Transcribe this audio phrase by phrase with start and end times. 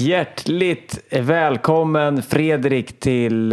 [0.00, 3.48] Hjärtligt välkommen Fredrik till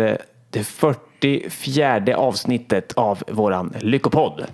[0.50, 4.46] det 44 avsnittet av våran Lyckopodd.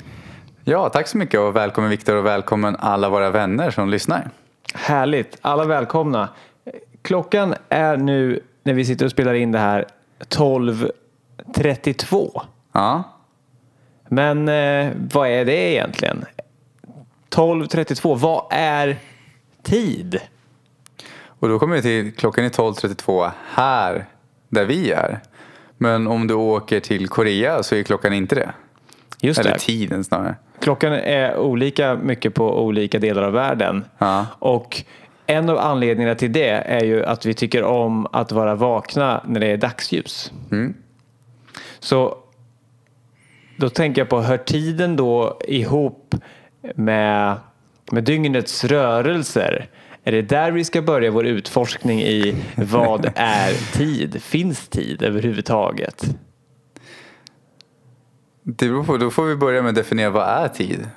[0.63, 4.29] Ja, tack så mycket och välkommen Viktor och välkommen alla våra vänner som lyssnar.
[4.73, 6.29] Härligt, alla välkomna.
[7.01, 9.85] Klockan är nu när vi sitter och spelar in det här
[10.29, 12.41] 12.32.
[12.71, 13.03] Ja,
[14.07, 16.25] Men eh, vad är det egentligen?
[17.29, 18.97] 12.32, vad är
[19.63, 20.21] tid?
[21.43, 24.05] Och då kommer vi till klockan är 12.32 här
[24.49, 25.19] där vi är.
[25.77, 28.51] Men om du åker till Korea så är klockan inte det.
[29.21, 29.59] Just Eller det.
[29.59, 30.35] tiden snarare.
[30.59, 33.85] Klockan är olika mycket på olika delar av världen.
[33.97, 34.25] Ja.
[34.39, 34.83] Och
[35.25, 39.39] en av anledningarna till det är ju att vi tycker om att vara vakna när
[39.39, 40.31] det är dagsljus.
[40.51, 40.73] Mm.
[41.79, 42.17] Så
[43.57, 46.15] då tänker jag på, hör tiden då ihop
[46.75, 47.35] med,
[47.91, 49.69] med dygnets rörelser?
[50.03, 54.23] Är det där vi ska börja vår utforskning i vad är tid?
[54.23, 56.05] Finns tid överhuvudtaget?
[58.43, 60.87] Det beror på, då får vi börja med att definiera vad är tid.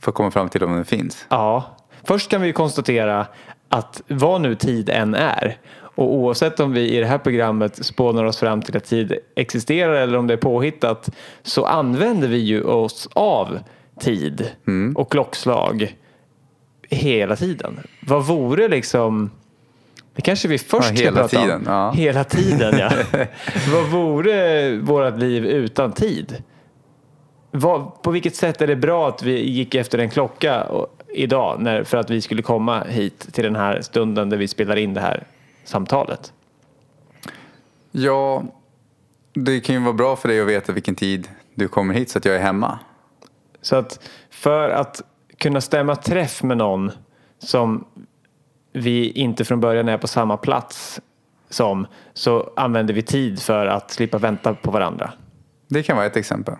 [0.00, 1.26] För att komma fram till om den finns.
[1.28, 3.26] Ja, först kan vi konstatera
[3.68, 8.24] att vad nu tid än är och oavsett om vi i det här programmet spånar
[8.24, 11.10] oss fram till att tid existerar eller om det är påhittat
[11.42, 13.58] så använder vi ju oss av
[14.00, 14.50] tid
[14.96, 15.96] och klockslag
[16.94, 17.80] hela tiden.
[18.00, 19.30] Vad vore liksom
[20.14, 21.64] det kanske vi först Ja, ska hela prata tiden, om.
[21.66, 21.90] ja.
[21.92, 22.90] Hela tiden, ja.
[23.72, 26.42] Vad vore vårt liv utan tid?
[27.50, 30.66] Vad, på vilket sätt är det bra att vi gick efter en klocka
[31.14, 34.76] idag när, för att vi skulle komma hit till den här stunden där vi spelar
[34.76, 35.26] in det här
[35.64, 36.32] samtalet?
[37.90, 38.42] Ja,
[39.32, 42.18] det kan ju vara bra för dig att veta vilken tid du kommer hit så
[42.18, 42.78] att jag är hemma.
[43.62, 45.02] Så att för att
[45.38, 46.90] kunna stämma träff med någon
[47.38, 47.84] som
[48.72, 51.00] vi inte från början är på samma plats
[51.48, 55.12] som så använder vi tid för att slippa vänta på varandra.
[55.68, 56.54] Det kan vara ett exempel.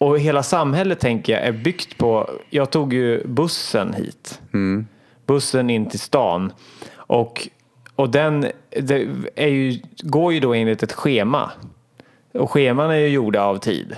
[0.00, 4.40] Och hela samhället tänker jag är byggt på, jag tog ju bussen hit.
[5.26, 6.52] Bussen in till stan.
[6.94, 7.48] Och,
[7.94, 8.40] och den
[8.80, 11.50] det är ju, går ju då enligt ett schema.
[12.32, 13.96] Och scheman är ju gjorda av tid.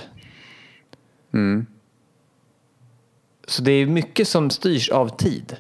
[3.48, 5.56] Så det är mycket som styrs av tid.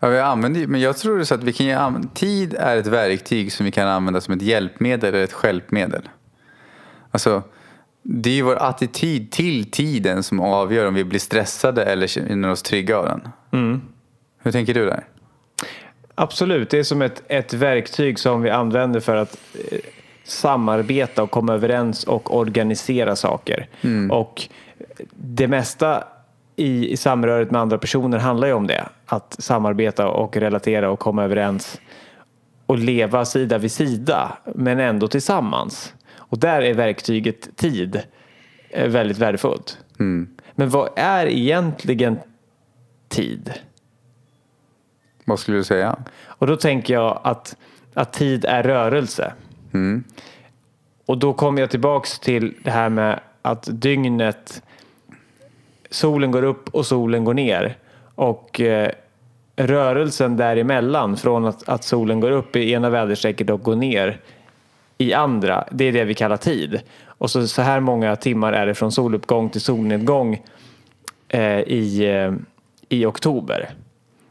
[0.00, 3.66] Ja, vi använder, men jag tror så att vi kan tid är ett verktyg som
[3.66, 6.08] vi kan använda som ett hjälpmedel eller ett stjälpmedel.
[7.10, 7.42] Alltså,
[8.02, 12.50] det är ju vår attityd till tiden som avgör om vi blir stressade eller känner
[12.50, 13.28] oss trygga av den.
[14.42, 15.04] Hur tänker du där?
[16.14, 19.36] Absolut, det är som ett, ett verktyg som vi använder för att
[19.70, 19.78] eh,
[20.24, 23.68] samarbeta och komma överens och organisera saker.
[24.10, 24.48] Och
[25.16, 26.04] det mesta
[26.56, 28.88] i, i samröret med andra personer handlar ju om det.
[29.06, 31.80] Att samarbeta och relatera och komma överens
[32.66, 35.94] och leva sida vid sida men ändå tillsammans.
[36.14, 38.02] Och där är verktyget tid
[38.70, 39.78] eh, väldigt värdefullt.
[40.54, 42.18] Men vad är egentligen
[43.08, 43.52] tid?
[45.24, 45.98] Vad skulle du säga?
[46.24, 47.56] Och då tänker jag att,
[47.94, 49.32] att tid är rörelse.
[51.06, 54.62] Och då kommer jag tillbaks till det här med att dygnet,
[55.90, 57.76] solen går upp och solen går ner.
[58.14, 58.90] Och eh,
[59.56, 64.20] rörelsen däremellan från att, att solen går upp i ena väderstrecket och går ner
[64.98, 66.80] i andra, det är det vi kallar tid.
[67.06, 70.42] Och så, så här många timmar är det från soluppgång till solnedgång
[71.28, 72.32] eh, i, eh,
[72.88, 73.70] i oktober.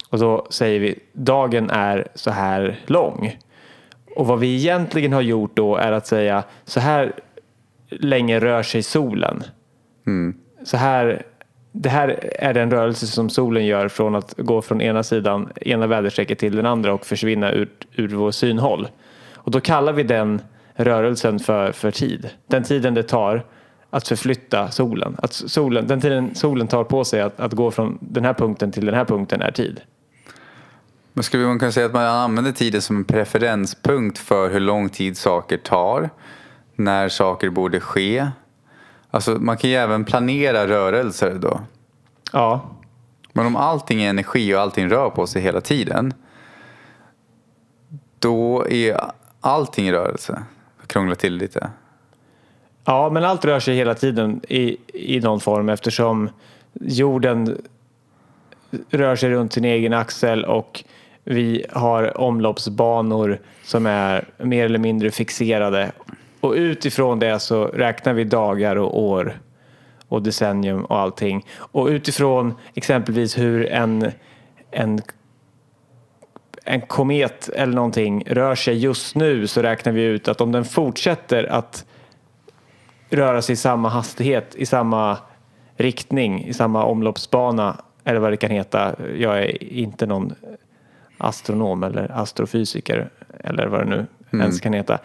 [0.09, 3.37] Och då säger vi dagen är så här lång.
[4.15, 7.13] Och vad vi egentligen har gjort då är att säga så här
[7.89, 9.43] länge rör sig solen.
[10.63, 11.23] Så här,
[11.71, 15.87] det här är den rörelse som solen gör från att gå från ena sidan, ena
[15.87, 18.87] väderstrecket till den andra och försvinna ur, ur vår synhåll.
[19.35, 20.41] Och då kallar vi den
[20.75, 22.29] rörelsen för, för tid.
[22.47, 23.45] Den tiden det tar
[23.89, 25.15] att förflytta solen.
[25.17, 28.71] Att solen den tiden solen tar på sig att, att gå från den här punkten
[28.71, 29.81] till den här punkten är tid.
[31.13, 34.89] Men skulle man kunna säga att man använder tiden som en preferenspunkt för hur lång
[34.89, 36.09] tid saker tar?
[36.75, 38.27] När saker borde ske?
[39.11, 41.61] Alltså man kan ju även planera rörelser då.
[42.33, 42.61] Ja,
[43.33, 46.13] Men om allting är energi och allting rör på sig hela tiden.
[48.19, 49.01] Då är
[49.41, 50.43] allting i rörelse.
[50.87, 51.69] Krångla till lite.
[52.85, 56.29] Ja, men allt rör sig hela tiden i, i någon form eftersom
[56.73, 57.61] jorden
[58.89, 60.83] rör sig runt sin egen axel och
[61.23, 65.91] vi har omloppsbanor som är mer eller mindre fixerade.
[66.39, 69.39] Och utifrån det så räknar vi dagar och år
[70.07, 71.45] och decennium och allting.
[71.57, 74.11] Och utifrån exempelvis hur en,
[74.71, 75.01] en
[76.69, 80.65] en komet eller någonting rör sig just nu så räknar vi ut att om den
[80.65, 81.85] fortsätter att
[83.09, 85.17] röra sig i samma hastighet, i samma
[85.77, 88.95] riktning, i samma omloppsbana eller vad det kan heta.
[89.17, 90.33] Jag är inte någon
[91.17, 93.09] astronom eller astrofysiker
[93.43, 94.41] eller vad det nu mm.
[94.41, 94.99] ens kan heta.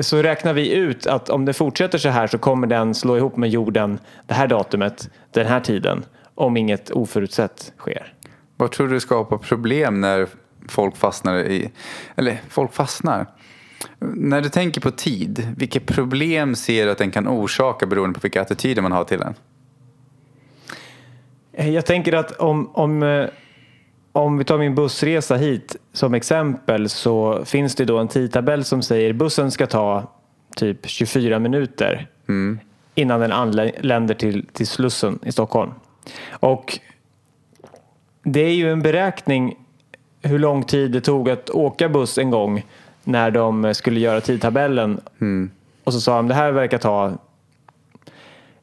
[0.00, 3.36] Så räknar vi ut att om det fortsätter så här så kommer den slå ihop
[3.36, 6.04] med jorden det här datumet, den här tiden,
[6.34, 8.14] om inget oförutsett sker.
[8.56, 10.26] Vad tror du skapar problem när
[10.68, 11.70] folk fastnar i,
[12.16, 13.26] eller folk fastnar?
[13.98, 18.20] När du tänker på tid, vilket problem ser du att den kan orsaka beroende på
[18.22, 19.34] vilka attityder man har till den?
[21.72, 23.26] Jag tänker att om, om, eh,
[24.12, 28.82] om vi tar min bussresa hit som exempel så finns det då en tidtabell som
[28.82, 30.12] säger bussen ska ta
[30.56, 32.58] typ 24 minuter mm.
[32.94, 35.70] innan den anländer till, till Slussen i Stockholm.
[36.30, 36.78] Och
[38.22, 39.56] det är ju en beräkning
[40.22, 42.66] hur lång tid det tog att åka buss en gång
[43.04, 45.00] när de skulle göra tidtabellen.
[45.20, 45.50] Mm.
[45.84, 47.12] Och så sa de det här verkar ta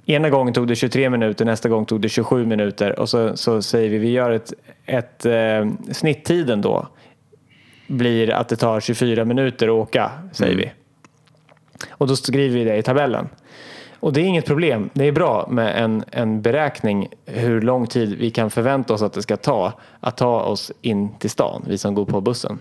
[0.10, 3.62] Ena gången tog det 23 minuter, nästa gång tog det 27 minuter och så, så
[3.62, 4.54] säger vi vi gör ett,
[4.86, 6.88] ett eh, snitttiden då
[7.88, 10.66] blir att det tar 24 minuter att åka, säger mm.
[10.66, 10.72] vi.
[11.90, 13.30] Och då skriver vi det i tabellen.
[14.00, 14.90] Och det är inget problem.
[14.94, 19.14] Det är bra med en, en beräkning hur lång tid vi kan förvänta oss att
[19.14, 22.60] det ska ta att ta oss in till stan, vi som går på bussen.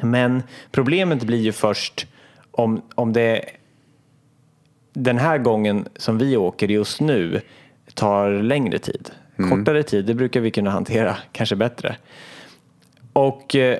[0.00, 2.06] Men problemet blir ju först
[2.50, 3.44] om, om det
[4.92, 7.40] den här gången som vi åker just nu
[7.94, 9.10] tar längre tid.
[9.38, 9.50] Mm.
[9.50, 11.96] Kortare tid, det brukar vi kunna hantera kanske bättre.
[13.12, 13.78] Och eh,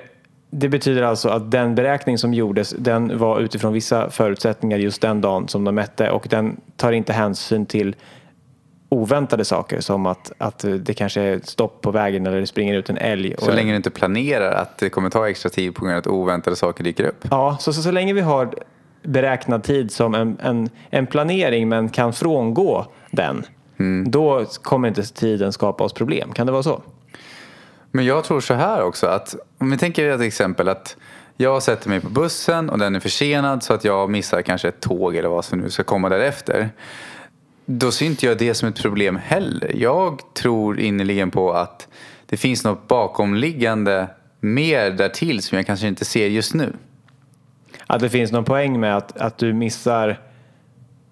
[0.49, 5.21] det betyder alltså att den beräkning som gjordes den var utifrån vissa förutsättningar just den
[5.21, 7.95] dagen som de mätte och den tar inte hänsyn till
[8.89, 12.89] oväntade saker som att, att det kanske är stopp på vägen eller det springer ut
[12.89, 13.35] en älg.
[13.39, 16.07] Så länge du inte planerar att det kommer ta extra tid på grund av att
[16.07, 17.25] oväntade saker dyker upp?
[17.31, 18.53] Ja, så, så, så länge vi har
[19.03, 23.45] beräknad tid som en, en, en planering men kan frångå den,
[23.79, 24.11] mm.
[24.11, 26.33] då kommer inte tiden skapa oss problem.
[26.33, 26.81] Kan det vara så?
[27.91, 30.97] Men jag tror så här också att om vi tänker ett exempel att
[31.37, 34.79] jag sätter mig på bussen och den är försenad så att jag missar kanske ett
[34.79, 36.69] tåg eller vad som nu ska komma därefter.
[37.65, 39.71] Då ser inte jag det som ett problem heller.
[39.75, 41.87] Jag tror innerligen på att
[42.25, 44.07] det finns något bakomliggande
[44.39, 46.73] mer därtill som jag kanske inte ser just nu.
[47.87, 50.19] Att det finns någon poäng med att, att du missar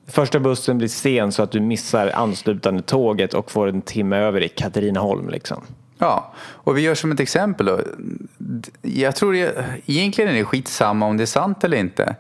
[0.08, 4.42] Första bussen blir sen så att du missar anslutande tåget och får en timme över
[4.42, 5.30] i Katrineholm.
[5.30, 5.64] Liksom.
[5.98, 7.80] Ja, och vi gör som ett exempel då.
[8.82, 12.16] Jag tror det, egentligen är det skitsamma om det är sant eller inte.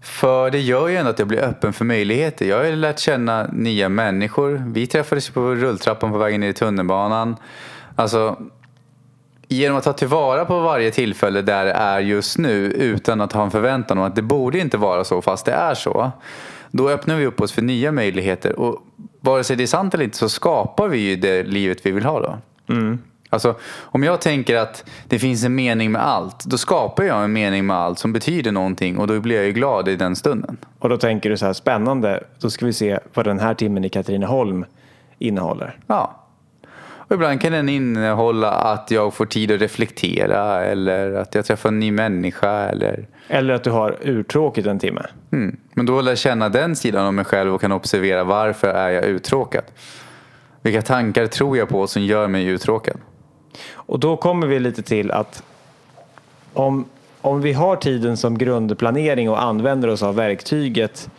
[0.00, 2.46] För det gör ju ändå att jag blir öppen för möjligheter.
[2.46, 4.62] Jag har ju lärt känna nya människor.
[4.66, 7.36] Vi träffades på rulltrappan på vägen ner i tunnelbanan.
[7.96, 8.36] Alltså,
[9.48, 13.44] genom att ta tillvara på varje tillfälle där det är just nu utan att ha
[13.44, 16.10] en förväntan om att det borde inte vara så fast det är så.
[16.70, 18.82] Då öppnar vi upp oss för nya möjligheter och
[19.20, 22.04] vare sig det är sant eller inte så skapar vi ju det livet vi vill
[22.04, 22.38] ha då.
[22.74, 22.98] Mm.
[23.30, 27.32] Alltså, om jag tänker att det finns en mening med allt, då skapar jag en
[27.32, 30.56] mening med allt som betyder någonting och då blir jag ju glad i den stunden.
[30.78, 33.84] Och då tänker du så här, spännande, då ska vi se vad den här timmen
[33.84, 34.64] i Katrineholm
[35.18, 35.78] innehåller.
[35.86, 36.17] Ja.
[37.08, 41.68] Och ibland kan den innehålla att jag får tid att reflektera eller att jag träffar
[41.68, 42.50] en ny människa.
[42.50, 45.02] Eller, eller att du har urtråkigt en timme.
[45.32, 45.56] Mm.
[45.74, 48.88] Men då lär jag känna den sidan av mig själv och kan observera varför är
[48.88, 49.64] jag uttråkad.
[50.62, 52.96] Vilka tankar tror jag på som gör mig uttråkad?
[53.72, 55.42] Och då kommer vi lite till att
[56.52, 56.84] om,
[57.20, 61.10] om vi har tiden som grundplanering och använder oss av verktyget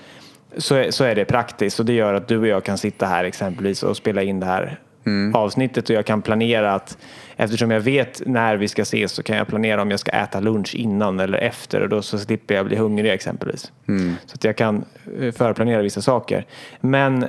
[0.57, 3.05] så är, så är det praktiskt och det gör att du och jag kan sitta
[3.05, 5.35] här exempelvis och spela in det här mm.
[5.35, 6.97] avsnittet och jag kan planera att
[7.35, 10.39] eftersom jag vet när vi ska ses så kan jag planera om jag ska äta
[10.39, 13.71] lunch innan eller efter och då så slipper jag bli hungrig exempelvis.
[13.87, 14.15] Mm.
[14.25, 14.85] Så att jag kan
[15.19, 16.45] eh, förplanera vissa saker.
[16.81, 17.25] Men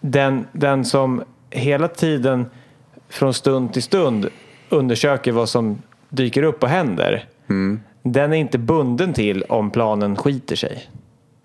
[0.00, 2.46] den, den som hela tiden
[3.08, 4.28] från stund till stund
[4.68, 7.24] undersöker vad som dyker upp och händer.
[7.48, 7.80] Mm.
[8.02, 10.88] Den är inte bunden till om planen skiter sig.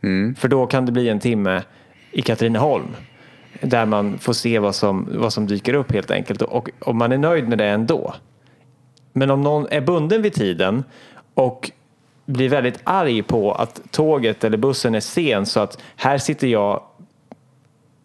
[0.04, 0.36] Mm.
[0.36, 1.64] För då kan det bli en timme
[2.12, 2.96] i Katrineholm.
[3.62, 6.42] Där man får se vad som, vad som dyker upp helt enkelt.
[6.42, 8.14] Och om man är nöjd med det ändå.
[9.14, 10.84] Men om någon är bunden vid tiden
[11.34, 11.72] och
[12.26, 16.82] blir väldigt arg på att tåget eller bussen är sen så att här sitter jag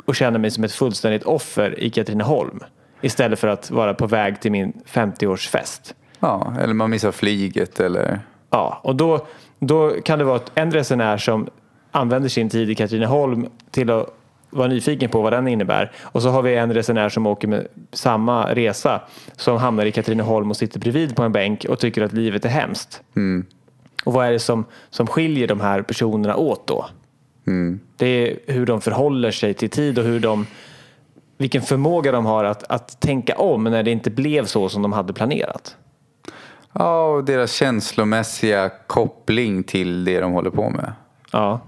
[0.05, 2.61] och känner mig som ett fullständigt offer i Katrineholm
[3.01, 5.95] istället för att vara på väg till min 50-årsfest.
[6.21, 8.21] Ja, eller man missar flyget eller...
[8.51, 9.27] Ja, och då,
[9.59, 11.49] då kan det vara en resenär som
[11.91, 14.07] använder sin tid i Katrineholm till att
[14.53, 15.93] vara nyfiken på vad den innebär.
[16.03, 19.01] Och så har vi en resenär som åker med samma resa
[19.37, 22.49] som hamnar i Katrineholm och sitter bredvid på en bänk och tycker att livet är
[22.49, 23.03] hemskt.
[24.05, 26.87] Och vad är det som, som skiljer de här personerna åt då?
[27.97, 30.47] Det är hur de förhåller sig till tid och hur de,
[31.39, 34.93] vilken förmåga de har att, att tänka om när det inte blev så som de
[34.93, 35.77] hade planerat.
[36.73, 40.93] Ja, och deras känslomässiga koppling till det de håller på med.
[41.31, 41.61] Ja.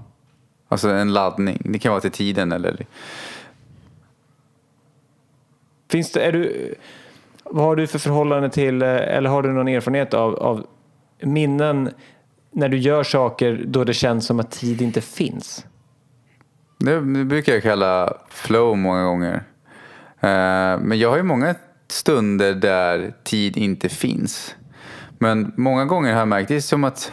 [0.74, 1.62] Alltså en laddning.
[1.64, 2.86] Det kan vara till tiden eller...
[5.90, 6.74] Finns det, är du,
[7.44, 10.66] vad har du för förhållande till, eh, eller har du någon erfarenhet av, av
[11.20, 11.90] minnen
[12.50, 15.66] när du gör saker då det känns som att tid inte finns?
[16.78, 19.34] Det, det brukar jag kalla flow många gånger.
[20.20, 21.54] Eh, men jag har ju många
[21.88, 24.54] stunder där tid inte finns.
[25.18, 27.12] Men många gånger har jag märkt, det är som att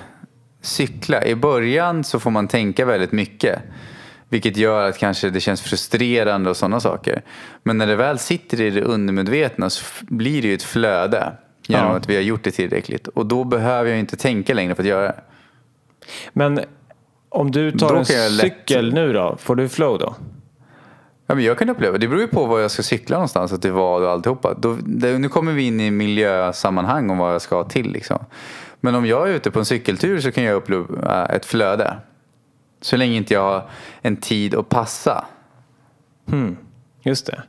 [0.61, 1.25] cykla.
[1.25, 3.59] I början så får man tänka väldigt mycket.
[4.29, 7.21] Vilket gör att kanske det känns frustrerande och sådana saker.
[7.63, 11.33] Men när det väl sitter i det undermedvetna så blir det ju ett flöde.
[11.67, 11.95] Genom Ja.
[11.97, 13.07] att vi har gjort det tillräckligt.
[13.07, 15.15] Och då behöver jag inte tänka längre för att göra det.
[16.33, 16.59] Men
[17.29, 20.15] om du tar en jag lätt- cykel nu då, får du flow då?
[21.27, 23.61] Ja, men jag kan uppleva, det beror ju på var jag ska cykla någonstans och
[23.61, 24.53] till vad och alltihopa.
[24.53, 27.91] Då, det, nu kommer vi in i miljösammanhang om vad jag ska till.
[27.91, 28.25] Liksom.
[28.81, 31.97] Men om jag är ute på en cykeltur så kan jag uppleva ett flöde.
[32.81, 33.69] Så länge inte jag har
[34.01, 35.25] en tid att passa.
[37.03, 37.43] Just det.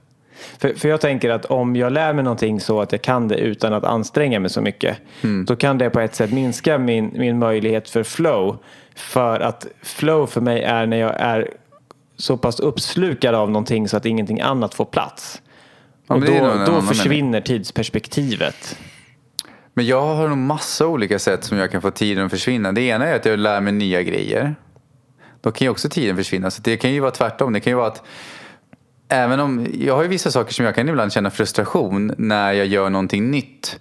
[0.58, 3.36] För, för jag tänker att om jag lär mig någonting så att jag kan det
[3.36, 4.96] utan att anstränga mig så mycket.
[5.46, 8.56] Då kan det på ett sätt minska min, min möjlighet för flow.
[8.94, 11.50] För att flow för mig är när jag är
[12.16, 15.42] så pass uppslukad av någonting så att ingenting annat får plats.
[16.06, 18.78] Ja, och då, då försvinner tidsperspektivet.
[19.74, 22.72] Men jag har nog massa olika sätt som jag kan få tiden att försvinna.
[22.72, 24.54] Det ena är att jag lär mig nya grejer.
[25.40, 26.50] Då kan ju också tiden försvinna.
[26.50, 27.52] Så det kan ju vara tvärtom.
[27.52, 28.02] Det kan ju vara att
[29.08, 32.66] även om jag har ju vissa saker som jag kan ibland känna frustration när jag
[32.66, 33.80] gör någonting nytt.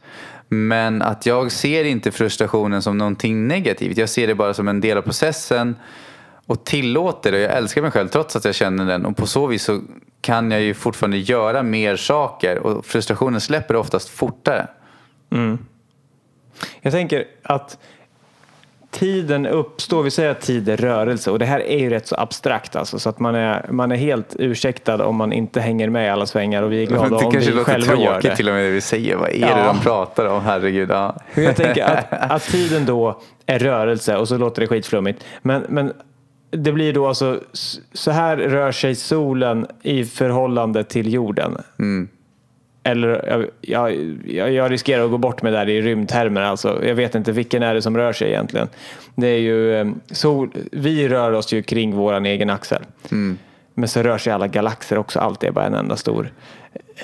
[0.50, 3.98] Men att jag ser inte frustrationen som någonting negativt.
[3.98, 5.76] Jag ser det bara som en del av processen
[6.46, 7.40] och tillåter det.
[7.40, 9.82] Jag älskar mig själv trots att jag känner den och på så vis så
[10.22, 14.68] kan jag ju fortfarande göra mer saker och frustrationen släpper oftast fortare.
[15.32, 15.58] Mm.
[16.82, 17.78] Jag tänker att
[18.92, 22.16] tiden uppstår, vi säger att tid är rörelse och det här är ju rätt så
[22.16, 26.06] abstrakt alltså så att man är, man är helt ursäktad om man inte hänger med
[26.06, 28.32] i alla svängar och vi är glada det om kanske vi låter själva gör tråkigt
[28.32, 28.36] det.
[28.36, 29.16] till och med det vi säger.
[29.16, 29.56] Vad är Ja.
[29.58, 30.42] det de pratar om?
[30.42, 30.90] Herregud.
[30.92, 31.16] Ja.
[31.36, 35.24] Jag tänker att, att tiden då är rörelse och så låter det skitflummigt.
[35.42, 35.94] Men, men
[36.52, 37.40] det blir då alltså
[37.94, 41.58] så här rör sig solen i förhållande till jorden.
[42.84, 43.26] Eller
[43.62, 43.96] jag,
[44.26, 46.42] jag, jag, riskerar att gå bort med det där i rymdtermer.
[46.42, 46.86] Alltså.
[46.86, 48.68] Jag vet inte vilken är det som rör sig egentligen.
[49.16, 52.82] Det är ju, eh, sol, vi rör oss ju kring våran egen axel.
[53.74, 55.20] Men så rör sig alla galaxer också.
[55.20, 56.32] Allt är bara en enda stor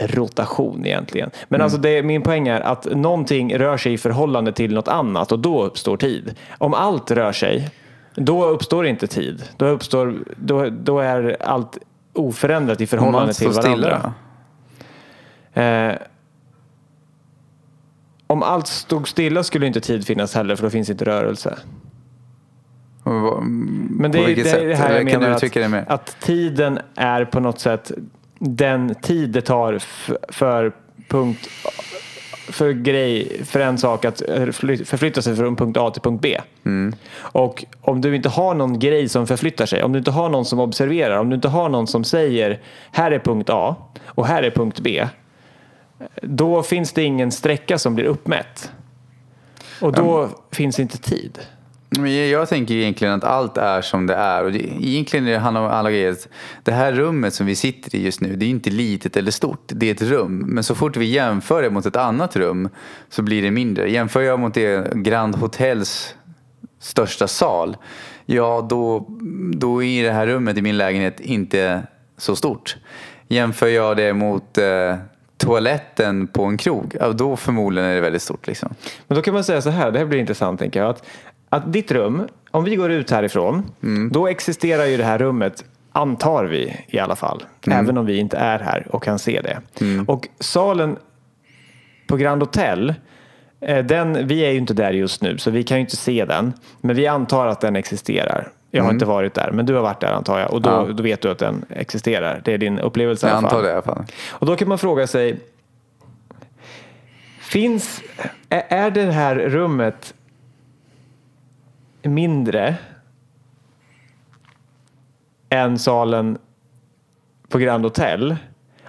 [0.01, 1.29] rotation egentligen.
[1.47, 5.31] Men alltså det, min poäng är att någonting rör sig i förhållande till något annat
[5.31, 6.35] och då uppstår tid.
[6.57, 7.69] Om allt rör sig,
[8.15, 9.43] då uppstår inte tid.
[9.57, 11.77] Då, uppstår, då, då är allt
[12.13, 13.71] oförändrat i förhållande till varandra.
[13.71, 14.13] stilla.
[15.57, 15.95] Eh,
[18.27, 21.57] om allt stod stilla skulle inte tid finnas heller för då finns inte rörelse.
[23.89, 27.59] Men det är det, är det här jag menar att, att tiden är på något
[27.59, 27.91] sätt
[28.39, 29.79] den tid det tar
[30.33, 30.71] för
[31.07, 31.49] punkt
[32.49, 36.41] för grej, för en sak att förfly- förflytta sig från punkt A till punkt B.
[36.65, 36.95] Mm.
[37.19, 40.45] Och om du inte har någon grej som förflyttar sig, om du inte har någon
[40.45, 42.59] som observerar, om du inte har någon som säger
[42.91, 45.07] här är punkt A och här är punkt B.
[46.21, 48.71] Då finns det ingen sträcka som blir uppmätt.
[49.81, 51.39] Och då finns inte tid.
[51.89, 54.43] Men jag- jag tänker egentligen att allt är som det är.
[54.43, 56.15] Och det, egentligen det handlar om alla grejer.
[56.63, 59.63] Det här rummet som vi sitter i just nu, det är inte litet eller stort.
[59.67, 60.43] Det är ett rum.
[60.47, 62.69] Men så fort vi jämför det mot ett annat rum
[63.09, 63.91] så blir det mindre.
[63.91, 66.15] Jämför jag mot det Grand Hotels
[66.79, 67.77] största sal,
[68.25, 69.05] ja då,
[69.53, 71.83] då är det här rummet i min lägenhet inte
[72.17, 72.77] så stort.
[73.27, 74.95] Jämför jag det mot eh,
[75.37, 78.47] toaletten på en krog, då förmodligen är det väldigt stort.
[78.47, 78.73] Liksom.
[79.07, 80.89] Men då kan man säga så här, det här blir intressant tänker jag.
[80.89, 81.03] Att,
[81.49, 83.63] att ditt rum, om vi går ut härifrån,
[84.11, 87.43] då existerar ju det här rummet, antar vi i alla fall.
[87.67, 89.61] Även om vi inte är här och kan se det.
[90.07, 90.97] Och salen
[92.07, 92.93] på Grand Hotel,
[93.61, 96.25] eh, den, vi är ju inte där just nu så vi kan ju inte se
[96.25, 96.53] den.
[96.81, 98.51] Men vi antar att den existerar.
[98.71, 100.53] Jag har inte varit där, men du har varit där antar jag.
[100.53, 100.87] Och då, Ja.
[100.93, 102.41] då vet du att den existerar.
[102.45, 103.63] Det är din upplevelse i Jag alla fall.
[103.63, 104.03] det i alla fall.
[104.31, 105.39] Och då kan man fråga sig,
[107.39, 108.01] finns,
[108.49, 110.13] är är det här rummet
[112.03, 112.75] mindre
[115.49, 116.37] än salen
[117.49, 118.35] på Grand Hotel,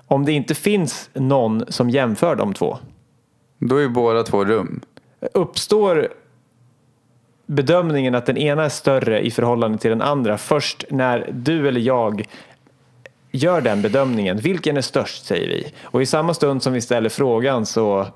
[0.06, 2.78] om det inte finns någon som jämför de två,
[3.58, 4.80] Då är ju båda två rum.
[5.34, 6.08] uppstår
[7.48, 11.80] bedömningen att den ena är större i förhållande till den andra först när du eller
[11.80, 12.28] jag
[13.32, 14.36] gör den bedömningen.
[14.36, 15.72] Vilken är störst säger vi.
[15.82, 18.06] Och i samma stund som vi ställer frågan så,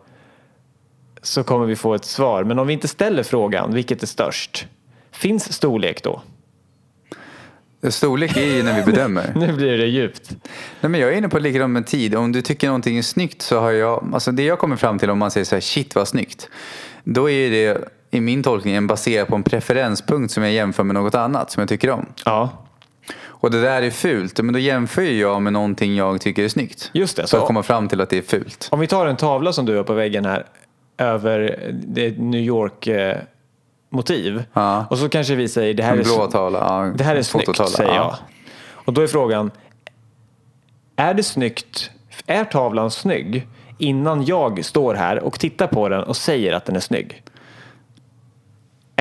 [1.22, 2.44] så kommer vi få ett svar.
[2.44, 4.66] Men om vi inte ställer frågan, vilket är störst?
[5.10, 6.22] Finns storlek då?
[7.88, 9.32] Storlek är ju när vi bedömer.
[9.36, 10.30] Nu blir det djupt.
[10.80, 12.14] Nej, men jag är inne på likadant med tid.
[12.14, 15.10] Om du tycker någonting är snyggt så har jag, alltså det jag kommer fram till
[15.10, 16.48] om man säger så här, shit vad snyggt.
[17.04, 20.94] Då är det i min tolkning en baserad på en preferenspunkt som jag jämför med
[20.94, 22.06] något annat som jag tycker om.
[22.24, 22.50] Ja,
[23.24, 26.48] Och det där är fult, men då jämför ju jag med någonting jag tycker är
[26.48, 26.90] snyggt.
[26.92, 27.26] just det.
[27.26, 28.68] Så att komma fram till att det är fult.
[28.70, 30.46] om vi tar en tavla som du har på väggen här
[30.98, 31.56] över
[32.18, 34.42] New York-motiv.
[34.52, 34.86] Ja.
[34.90, 36.58] Och så kanske vi säger det här En är blå tavla.
[36.58, 37.96] Ja, Det här är snyggt, fototavla, säger ja.
[37.96, 38.16] jag.
[38.84, 39.50] Och då är frågan,
[40.96, 41.90] är det snyggt,
[42.26, 43.46] är tavlan snygg
[43.78, 47.22] innan jag står här och tittar på den och säger att den är snygg?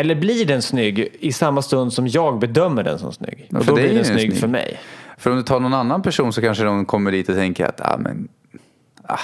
[0.01, 3.47] Eller blir den snygg i samma stund som jag bedömer den som snygg?
[3.49, 4.39] Ja, och då blir den snygg, snygg.
[4.39, 4.79] för mig.
[5.17, 7.81] För om du tar någon annan person så kanske de kommer dit och tänker att
[7.81, 8.27] ah, men,
[9.03, 9.19] ah,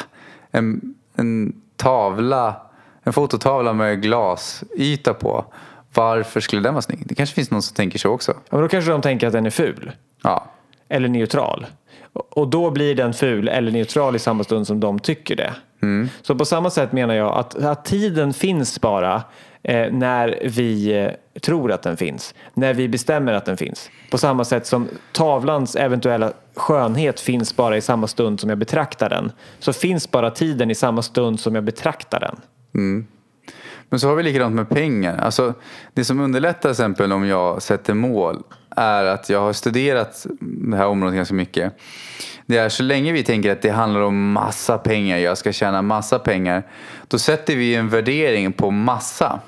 [0.51, 2.55] en, en tavla,
[3.03, 5.45] en fototavla med glasyta på.
[5.93, 7.03] Varför skulle den vara snygg?
[7.05, 8.31] Det kanske finns någon som tänker så också.
[8.31, 9.91] Ja, men då kanske de tänker att den är ful.
[10.23, 10.47] Ja,
[10.89, 11.65] Eller neutral.
[12.13, 15.53] Och då blir den ful eller neutral i samma stund som de tycker det.
[16.21, 19.23] Så på samma sätt menar jag att, att tiden finns bara
[19.63, 22.35] eh, när vi eh, tror att den finns.
[22.53, 23.89] När vi bestämmer att den finns.
[24.11, 29.09] På samma sätt som tavlans eventuella skönhet finns bara i samma stund som jag betraktar
[29.09, 29.31] den.
[29.59, 32.35] Så finns bara tiden i samma stund som jag betraktar den.
[33.89, 35.17] Men så har vi likadant med pengar.
[35.17, 35.53] Alltså,
[35.93, 38.43] det som underlättar till exempel om jag sätter mål
[38.77, 41.73] är att jag har studerat det här området ganska mycket.
[42.45, 45.81] Det är så länge vi tänker att det handlar om massa pengar, jag ska tjäna
[45.81, 46.63] massa pengar.
[47.07, 49.39] Då sätter vi en värdering på massa.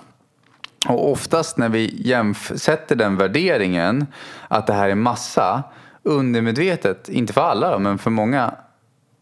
[0.87, 4.07] Och oftast när vi sätter den värderingen
[4.47, 5.63] att det här är massa
[6.03, 8.55] undermedvetet, inte för alla då, men för många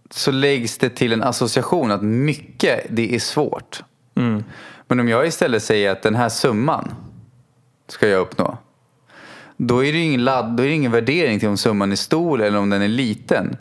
[0.09, 3.83] så läggs det till en association att mycket det är svårt.
[4.87, 6.95] Men om jag istället säger att den här summan
[7.87, 8.57] ska jag uppnå.
[9.57, 12.57] Då är det ingen, ladd, då är ingen värdering till om summan är stor eller
[12.57, 13.57] om den är liten.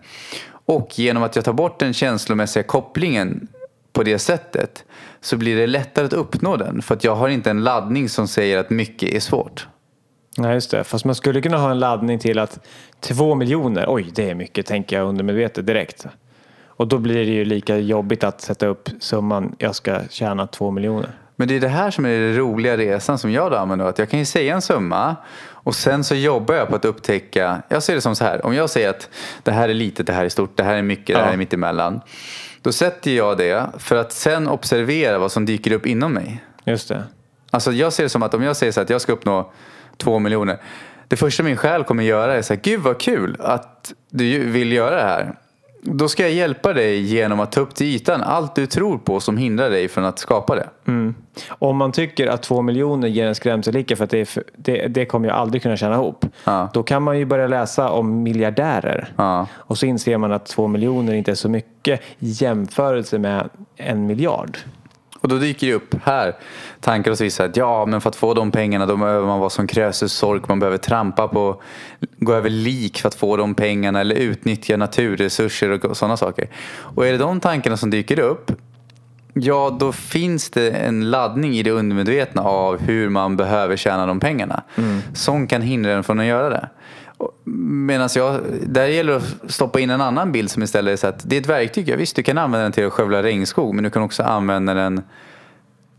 [0.67, 3.49] Och genom att jag tar bort den känslomässiga kopplingen
[3.93, 4.85] på det sättet
[5.21, 6.83] så blir det lättare att uppnå den.
[6.83, 9.67] För att jag har inte en laddning som säger att mycket är svårt.
[10.39, 10.85] Nej, just det.
[10.85, 12.67] Fast man skulle kunna ha en laddning till att
[13.01, 16.07] två miljoner, oj det är mycket, tänker jag undermedvetet direkt.
[16.67, 20.71] Och då blir det ju lika jobbigt att sätta upp summan jag ska tjäna två
[20.71, 21.11] miljoner.
[21.37, 23.87] Men det är det här som är den roliga resan som jag då använder.
[23.87, 25.17] Att jag kan ju säga en summa
[25.67, 27.63] och sen så jobbar jag på att upptäcka.
[27.69, 28.47] Jag ser det som så här.
[28.47, 29.09] Om jag säger att
[29.43, 31.33] det här är litet, det här är stort, det här är mycket, det här Ja.
[31.33, 32.01] är mittemellan.
[32.63, 36.45] Då sätter jag det för att sen observera vad som dyker upp inom mig.
[36.65, 37.05] Just det.
[37.51, 39.53] Alltså jag ser det som att om jag säger så att jag ska uppnå
[39.97, 40.59] två miljoner.
[41.09, 44.73] Det första min själ kommer göra är så här, gud vad kul att du vill
[44.73, 45.35] göra det här.
[45.89, 49.21] Då ska jag hjälpa dig genom att ta upp till ytan allt du tror på
[49.21, 50.69] som hindrar dig från att skapa det.
[50.87, 51.15] Mm.
[51.49, 55.05] Om man tycker att två miljoner ger en skrämselhicka för att det, för, det, det
[55.05, 56.25] kommer jag aldrig kunna tjäna ihop.
[56.45, 56.71] Ja.
[56.73, 59.09] Då kan man ju börja läsa om miljardärer.
[59.17, 59.47] Ja.
[59.55, 64.07] Och så inser man att två miljoner inte är så mycket i jämförelse med en
[64.07, 64.59] miljard.
[65.21, 66.37] Och då dyker det upp här
[66.81, 69.51] tankar hos vissa att ja, men för att få de pengarna då behöver man vara
[69.51, 70.49] som Krösus sork.
[70.49, 71.63] Man behöver trampa på,
[72.19, 76.49] gå över lik för att få de pengarna eller utnyttja naturresurser och sådana saker.
[76.79, 78.53] Och är det de tankarna som dyker upp,
[79.35, 84.21] ja då finns det en laddning i det undermedvetna av hur man behöver tjäna de
[84.21, 84.63] pengarna.
[85.15, 86.69] Som kan hindra en från att göra det.
[87.45, 91.07] Medan jag, där gäller det att stoppa in en annan bild som istället är så
[91.07, 91.89] att det är ett verktyg.
[91.89, 94.75] Ja, visst, du kan använda den till att skövla regnskog men du kan också använda
[94.75, 95.03] den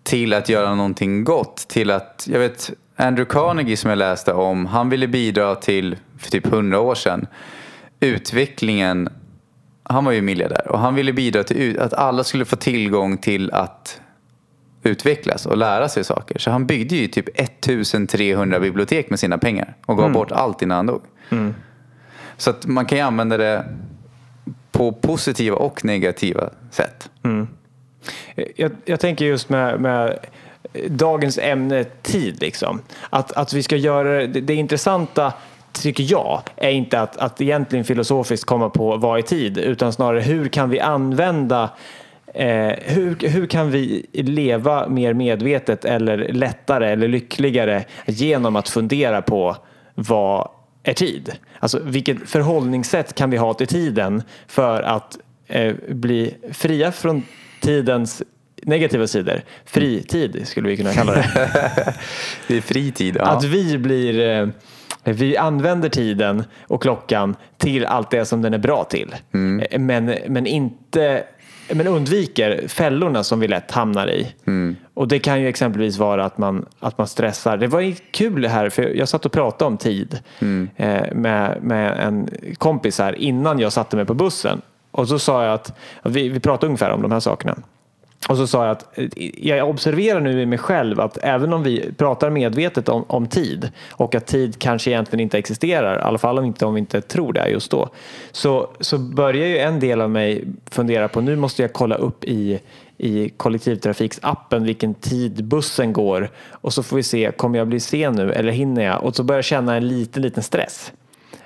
[0.04, 1.68] till att göra någonting gott.
[1.68, 6.32] Till att, jag vet, Andrew Carnegie som jag läste om, han ville bidra till, för
[6.32, 7.28] typ hundra år sedan,
[8.00, 9.10] utvecklingen,
[9.84, 13.52] han var ju miljardär och han ville bidra till att alla skulle få tillgång till
[13.52, 14.02] att
[14.88, 16.40] utvecklas och lära sig saker.
[16.40, 20.76] Så han byggde ju typ 1300 bibliotek med sina pengar och gav bort allt innan
[20.76, 21.02] han dog.
[22.38, 23.66] Så att man kan ju använda det
[24.72, 27.10] på positiva och negativa sätt.
[28.56, 30.20] Jag, jag tänker just med, med
[30.88, 32.42] dagens ämne tid.
[32.42, 32.82] Liksom.
[33.10, 35.34] Att, att vi ska göra det, det intressanta
[35.72, 40.22] tycker jag är inte att, att egentligen filosofiskt komma på vad är tid utan snarare
[40.22, 41.70] hur kan vi använda
[42.38, 49.22] eh, hur, hur kan vi leva mer medvetet eller lättare eller lyckligare genom att fundera
[49.22, 49.58] på
[49.96, 50.50] vad
[50.84, 51.32] är tid?
[51.60, 57.24] Alltså vilket förhållningssätt kan vi ha till tiden för att eh, bli fria från
[57.62, 58.24] tidens
[58.62, 59.42] negativa sidor?
[59.66, 61.28] Fritid skulle vi kunna kalla det.
[62.48, 63.16] Det är fritid.
[63.20, 63.26] Ja.
[63.26, 64.48] Att vi blir eh,
[65.14, 69.14] vi använder tiden och klockan till allt det som den är bra till.
[69.14, 71.24] Eh, Men, men, inte,
[71.74, 74.34] men undviker fällorna som vi lätt hamnar i.
[74.94, 77.58] Och det kan ju exempelvis vara att man, att man stressar.
[77.58, 80.20] Det var kul här, för jag satt och pratade om tid
[80.76, 84.62] eh, med, med en kompis här innan jag satte mig på bussen.
[84.92, 87.56] Och så sa jag att, att vi, vi pratade ungefär om de här sakerna.
[88.28, 89.08] Och så sa jag att eh,
[89.48, 93.72] jag observerar nu i mig själv att även om vi pratar medvetet om, om tid
[93.92, 97.02] och att tid kanske egentligen inte existerar, i alla fall om inte, om vi inte
[97.02, 97.90] tror det just då,
[98.32, 102.24] så, så börjar ju en del av mig fundera på nu måste jag kolla upp
[102.24, 102.60] i,
[102.98, 108.14] i kollektivtrafiksappen vilken tid bussen går och så får vi se, kommer jag bli sen
[108.14, 109.04] nu eller hinner jag?
[109.04, 110.92] Och så börjar jag känna en liten, liten stress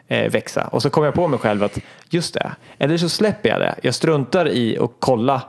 [0.08, 0.67] eh, växa.
[0.67, 3.76] Och så kommer jag på mig själv att just det, eller så släpper jag det.
[3.82, 5.41] Jag struntar i att kolla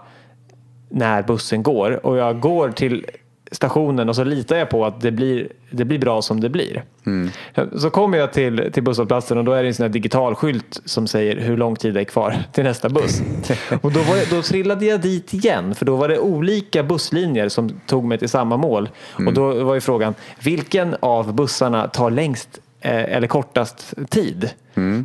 [0.93, 3.07] när bussen går och jag går till
[3.53, 6.85] stationen och så litar jag på att det blir, det blir bra som det blir.
[7.77, 11.07] Så kommer jag till, till busshållplatsen och då är det en sån digital skylt som
[11.07, 13.23] säger hur lång tid det är kvar till nästa buss.
[13.83, 17.49] och då, var jag, då trillade jag dit igen för då var det olika busslinjer
[17.49, 18.89] som tog mig till samma mål.
[19.27, 24.51] Och då var ju frågan, vilken av bussarna tar längst eller kortast tid?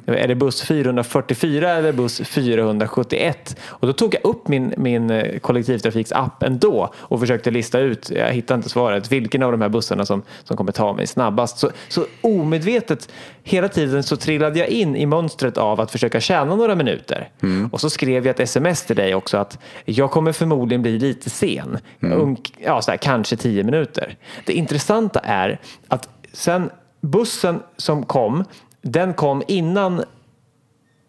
[0.06, 3.58] Är det buss 444 eller buss 471?
[3.66, 8.32] Och då tog jag upp min, min eh, kollektivtrafiksapp ändå och försökte lista ut, jag
[8.32, 11.58] hittade inte svaret, vilken av de här bussarna som, som kommer ta mig snabbast.
[11.58, 13.10] Så, så omedvetet
[13.44, 17.30] hela tiden så trillade jag in i mönstret av att försöka tjäna några minuter.
[17.72, 21.30] Och så skrev jag ett sms till dig också att jag kommer förmodligen bli lite
[21.30, 21.78] sen.
[22.02, 24.16] Unk, ja, så här, kanske tio minuter.
[24.46, 26.70] Det intressanta är att sen
[27.12, 28.44] bussen som kom,
[28.82, 30.04] den kom innan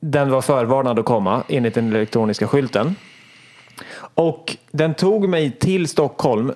[0.00, 2.94] den var förvarnad att komma enligt den elektroniska skylten.
[4.14, 6.52] Och den tog mig till Stockholm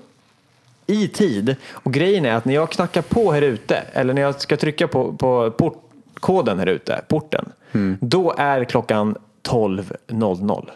[0.86, 1.56] i tid.
[1.70, 4.88] Och grejen är att när jag knackar på här ute, eller när jag ska trycka
[4.88, 7.52] på, på portkoden här ute, porten,
[8.00, 10.70] då är klockan 12.00.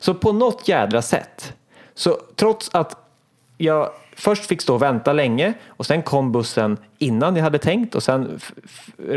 [0.00, 1.52] Så på något jädra sätt,
[1.94, 2.96] så trots att
[3.58, 7.94] jag först fick stå och vänta länge och sen kom bussen innan jag hade tänkt
[7.94, 8.40] och sen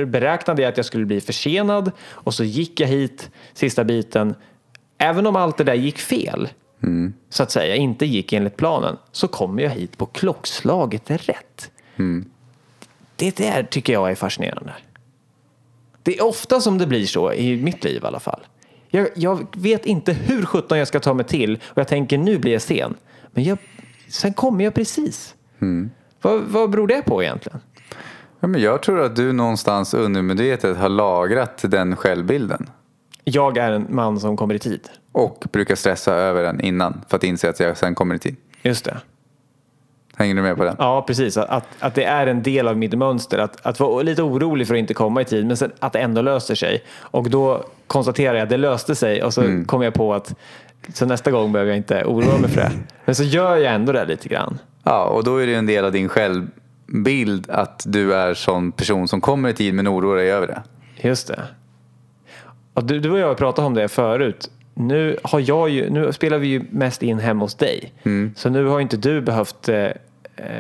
[0.08, 4.36] beräknade jag att jag skulle bli försenad och så gick jag hit sista biten.
[4.98, 6.50] Även om allt det där gick fel,
[7.30, 11.72] så att säga, inte gick enligt planen, så kom jag hit på klockslaget rätt.
[13.16, 14.74] Det där tycker jag är fascinerande.
[16.04, 18.40] Det är ofta som det blir så i mitt liv i alla fall.
[18.90, 22.38] Jag, jag vet inte hur sjutton jag ska ta mig till och jag tänker nu
[22.38, 22.96] blir jag sen.
[23.32, 23.58] Men jag,
[24.10, 25.36] sen kommer jag precis.
[26.22, 27.60] Vad, vad beror det på egentligen?
[28.40, 32.70] Ja, men jag tror att du någonstans undermedvetet har lagrat den självbilden.
[33.24, 34.90] Jag är en man som kommer i tid.
[35.12, 38.36] Och brukar stressa över den innan för att inse att jag sen kommer i tid.
[38.62, 38.98] Just det.
[40.16, 40.76] Hänger du med på den?
[40.80, 41.38] Ja, precis.
[41.38, 43.38] Att- Att, det är en del av mitt mönster.
[43.38, 46.00] Att, att vara lite orolig för att inte komma i tid, men sen att det
[46.00, 46.84] ändå löser sig.
[47.00, 50.36] Och då konstaterar jag att det löste sig och så kommer jag på att
[50.94, 52.72] så nästa gång behöver jag inte oroa mig för det.
[53.06, 54.58] Men så gör jag ändå det lite grann.
[54.84, 59.08] Ja, och då är det en del av din självbild att du är sån person
[59.08, 60.64] som kommer i tid men oroar dig över det.
[61.08, 61.44] Just det.
[62.74, 64.50] Och du, du och jag pratade om det förut.
[64.74, 67.94] Nu, har jag ju, nu spelar vi ju mest in hemma hos dig.
[68.36, 69.88] Så nu har inte du behövt eh,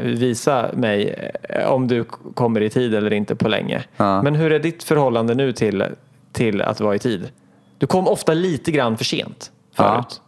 [0.03, 3.83] visa mig eh, om du kommer i tid eller inte på länge.
[3.97, 4.21] Ja.
[4.21, 5.85] Men hur är ditt förhållande nu till,
[6.31, 7.29] till att vara i tid?
[7.77, 9.51] Du kom ofta lite grann för sent
[9.83, 10.21] förut.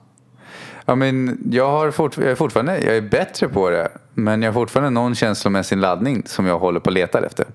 [0.85, 4.49] Ja, men jag, har fort, jag, är fortfarande, jag är bättre på det, men jag
[4.49, 7.45] har fortfarande någon känslomässig laddning som jag håller på och letar efter.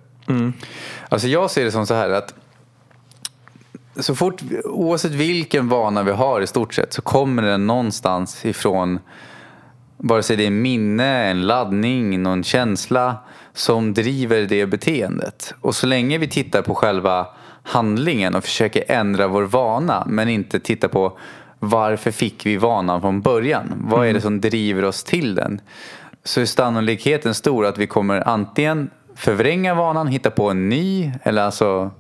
[1.08, 2.34] Alltså jag ser det som så här att
[3.96, 8.98] så fort, oavsett vilken vana vi har i stort sett så kommer den någonstans ifrån
[9.96, 13.16] vare sig det är minne, en laddning, någon känsla
[13.52, 15.54] som driver det beteendet.
[15.60, 17.26] Och så länge vi tittar på själva
[17.62, 21.18] handlingen och försöker ändra vår vana men inte titta på
[21.58, 23.72] varför fick vi vanan från början?
[23.76, 25.60] Vad är det som driver oss till den?
[26.24, 31.42] Så är sannolikheten stor att vi kommer antingen förvränga vanan, hitta på en ny eller
[31.42, 31.90] alltså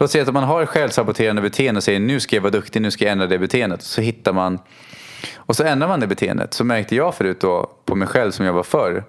[0.00, 2.82] Låt säga att man har ett självsaboterande beteende och säger nu ska jag vara duktig,
[2.82, 3.82] nu ska jag ändra det beteendet.
[3.82, 4.58] Så hittar man
[5.36, 6.54] och så ändrar man det beteendet.
[6.54, 9.04] Så märkte jag förut då på mig själv som jag var förr.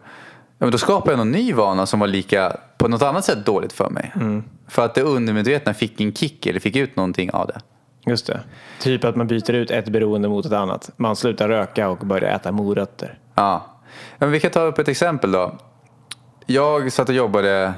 [0.57, 3.45] Ja, men då skapade jag någon ny vana som var lika på något annat sätt
[3.45, 4.11] dåligt för mig.
[4.67, 7.61] För att det undermedvetna fick en kick eller fick ut någonting av det.
[8.05, 8.39] Just det.
[8.79, 10.89] Typ att man byter ut ett beroende mot ett annat.
[10.97, 13.19] Man slutar röka och börjar äta morötter.
[13.35, 13.65] Ja.
[14.17, 15.57] men vi kan ta upp ett exempel då.
[16.45, 17.73] Jag satt och jobbade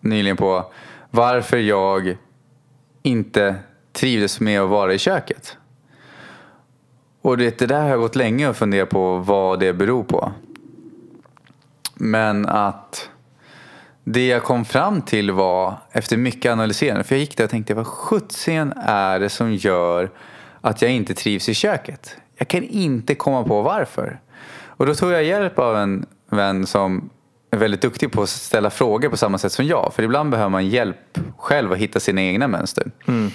[0.00, 0.72] nyligen på
[1.10, 2.16] varför jag
[3.02, 3.54] inte
[3.92, 5.56] trivdes med att vara i köket.
[7.22, 10.32] Och det, det där har jag gått länge och funderat på vad det beror på.
[11.94, 13.10] Men att
[14.04, 17.74] det jag kom fram till var, efter mycket analyserande, för jag gick där och tänkte
[17.74, 20.10] vad sjuttsingen är det som gör
[20.60, 22.16] att jag inte trivs i köket?
[22.36, 24.20] Jag kan inte komma på varför.
[24.66, 27.10] Och då tog jag hjälp av en vän som
[27.50, 29.92] är väldigt duktig på att ställa frågor på samma sätt som jag.
[29.94, 32.90] För ibland behöver man hjälp själv att hitta sina egna mönster.
[33.08, 33.30] Mm.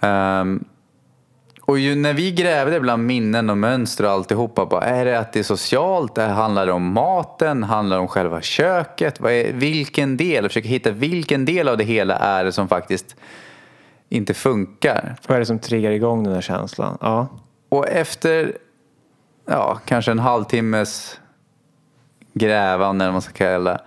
[0.00, 0.64] Um,
[1.70, 5.32] och ju när vi grävde bland minnen och mönster och alltihopa, bara, är det att
[5.32, 6.14] det är socialt?
[6.14, 7.62] Det handlar det om maten?
[7.62, 9.20] Handlar det om själva köket?
[9.20, 10.44] Vad är, vilken del?
[10.44, 13.16] Jag försöker hitta vilken del av det hela är det som faktiskt
[14.08, 15.16] inte funkar.
[15.26, 16.98] Vad är det som triggar igång den här känslan?
[17.00, 17.28] Ja.
[17.68, 18.52] Och efter
[19.46, 21.20] ja, kanske en halvtimmes
[22.32, 23.80] grävande, eller vad man ska kalla det,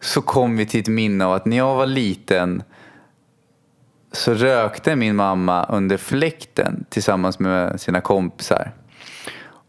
[0.00, 2.62] så kom vi till ett minne av att när jag var liten
[4.12, 8.72] så rökte min mamma under fläkten tillsammans med sina kompisar.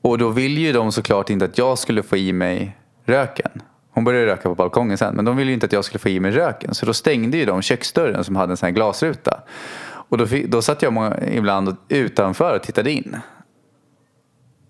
[0.01, 3.62] Och då ville ju de såklart inte att jag skulle få i mig röken.
[3.93, 6.10] Hon började röka på balkongen sen, men de ville ju inte att jag skulle få
[6.10, 6.73] i mig röken.
[6.73, 9.41] Så då stängde ju de köksdörren som hade en sån här glasruta.
[9.84, 13.17] Och då, fick, då satt jag många, ibland utanför och tittade in.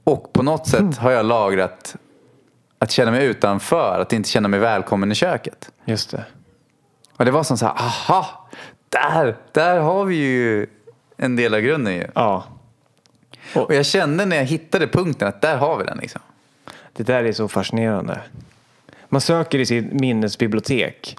[0.04, 1.96] Och på något sätt har jag lagrat
[2.80, 5.72] att känna mig utanför, att inte känna mig välkommen i köket.
[5.86, 6.26] Just det.
[7.18, 8.48] Och det var som så här, aha,
[8.92, 10.68] där, där har vi ju
[11.18, 12.08] en del av grunden ju.
[12.16, 12.44] Ja.
[13.56, 16.22] Och jag kände när jag hittade punkten att där har vi den liksom.
[16.94, 18.20] Det där är så fascinerande.
[19.10, 21.18] Man söker i sitt minnesbibliotek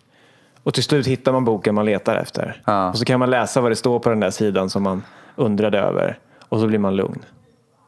[0.62, 2.62] och till slut hittar man boken man letar efter.
[2.64, 2.90] Ja.
[2.90, 5.02] Och så kan man läsa vad det står på den där sidan som man
[5.36, 7.24] undrade över och så blir man lugn.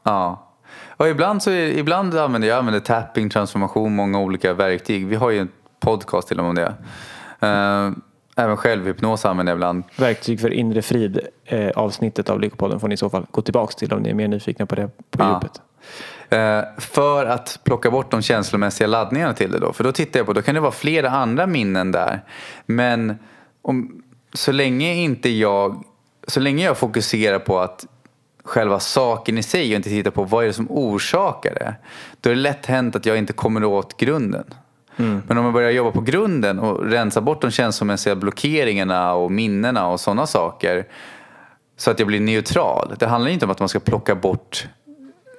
[0.02, 0.50] Ja.
[0.96, 5.06] Och ibland, så är, ibland använder jag använder tapping, transformation, många olika verktyg.
[5.06, 5.48] Vi har ju en
[5.80, 6.74] podcast till och med om det.
[7.46, 7.90] Eh,
[8.36, 9.84] även självhypnos använder jag ibland.
[9.96, 13.72] Verktyg för inre frid eh, avsnittet av Lyckopodden får ni i så fall gå tillbaka
[13.72, 15.40] till om ni är mer nyfikna på det på Ja.
[15.42, 15.60] djupet.
[16.30, 19.72] Eh, för att plocka bort de känslomässiga laddningarna till det då.
[19.72, 22.24] För då tittar jag på, då kan det vara flera andra minnen där.
[22.66, 23.18] Men
[23.62, 25.84] om, så länge inte jag,
[26.28, 27.86] så länge jag fokuserar på att
[28.44, 31.74] själva saken i sig och inte tittar på vad är det som orsakar det.
[32.20, 34.44] Då är det lätt hänt att jag inte kommer åt grunden.
[34.96, 39.86] Men om jag börjar jobba på grunden och rensa bort de känslomässiga blockeringarna och minnena
[39.88, 40.86] och sådana saker.
[41.76, 42.94] Så att jag blir neutral.
[42.98, 44.66] Det handlar inte om att man ska plocka bort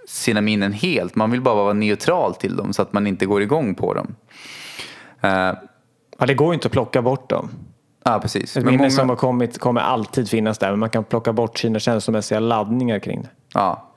[0.07, 1.15] sina minnen helt.
[1.15, 4.15] Man vill bara vara neutral till dem så att man inte går igång på dem.
[5.21, 5.53] Eh,
[6.17, 7.49] Ja, det går ju inte att plocka bort dem.
[8.05, 8.57] Ja, precis.
[8.57, 11.33] Ett Men minne många- som har kommit kommer alltid finnas där men man kan plocka
[11.33, 13.29] bort sina känslomässiga laddningar kring det.
[13.53, 13.91] Ja.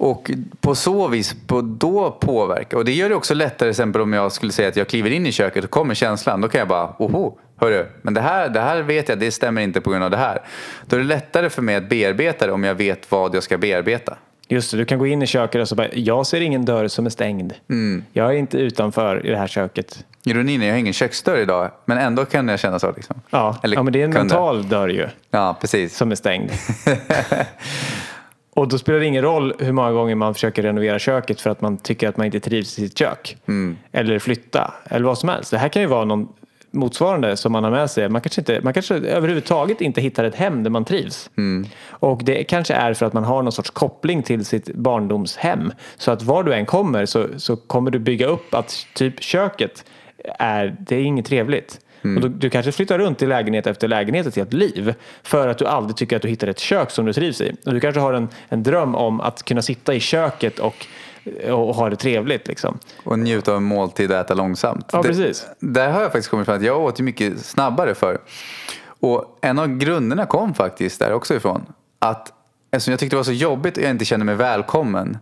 [0.00, 2.76] Och på så vis, på då påverka.
[2.76, 5.10] Och det gör det också lättare, till exempel om jag skulle säga att jag kliver
[5.10, 6.40] in i köket och kommer känslan.
[6.40, 9.62] Då kan jag bara, oho, hörru, men det här, det här vet jag, det stämmer
[9.62, 10.42] inte på grund av det här.
[10.86, 13.58] Då är det lättare för mig att bearbeta det om jag vet vad jag ska
[13.58, 14.16] bearbeta.
[14.48, 16.88] Just det, du kan gå in i köket och så bara, jag ser ingen dörr
[16.88, 17.52] som är stängd.
[17.70, 18.04] Mm.
[18.12, 20.04] Jag är inte utanför i det här köket.
[20.24, 22.92] Ironin är, jag har ingen köksdörr idag, men ändå kan jag känna så.
[22.96, 23.16] Liksom.
[23.30, 24.24] Ja, Eller ja men det är en kunde.
[24.34, 25.96] mental dörr ju Ja, precis.
[25.96, 26.50] som är stängd.
[28.54, 31.60] och då spelar det ingen roll hur många gånger man försöker renovera köket för att
[31.60, 33.36] man tycker att man inte trivs i sitt kök.
[33.46, 33.76] Mm.
[33.92, 35.50] Eller flytta, eller vad som helst.
[35.50, 36.28] Det här kan ju vara någon
[36.70, 38.08] motsvarande som man har med sig.
[38.08, 41.30] Man kanske, inte, man kanske överhuvudtaget inte hittar ett hem där man trivs.
[41.36, 41.68] Mm.
[41.88, 45.72] Och det kanske är för att man har någon sorts koppling till sitt barndomshem.
[45.96, 49.84] Så att var du än kommer så, så kommer du bygga upp att typ köket
[50.38, 51.80] är, det är inget trevligt.
[52.02, 55.58] Och du, du kanske flyttar runt i lägenhet efter lägenhet ett helt liv för att
[55.58, 57.52] du aldrig tycker att du hittar ett kök som du trivs i.
[57.66, 60.86] Och du kanske har en, en dröm om att kunna sitta i köket och,
[61.50, 62.46] och ha det trevligt.
[62.48, 62.78] Liksom.
[63.04, 64.86] Och njuta av en måltid och äta långsamt.
[64.92, 65.46] Ja, Det- precis.
[65.60, 68.18] Där har jag faktiskt kommit fram att jag åt ju mycket snabbare för.
[69.00, 71.66] Och en av grunderna kom faktiskt där också ifrån.
[71.98, 72.32] Att
[72.70, 75.18] eftersom jag tyckte det var så jobbigt och jag inte kände mig välkommen.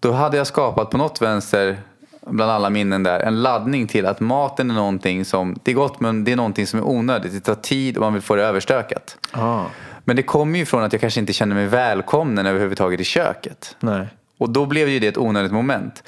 [0.00, 1.80] Då hade jag skapat på något vänster,
[2.26, 6.00] bland alla minnen där, en laddning till att maten är någonting som, det är gott
[6.00, 7.32] men det är någonting som är onödigt.
[7.32, 9.16] Det tar tid och man vill få det överstökat.
[9.32, 9.64] Ah,
[10.04, 13.76] Men det kommer ju från att jag kanske inte känner mig välkommen överhuvudtaget i köket.
[13.80, 14.08] nej.
[14.38, 16.02] Och då blev ju det ett onödigt moment.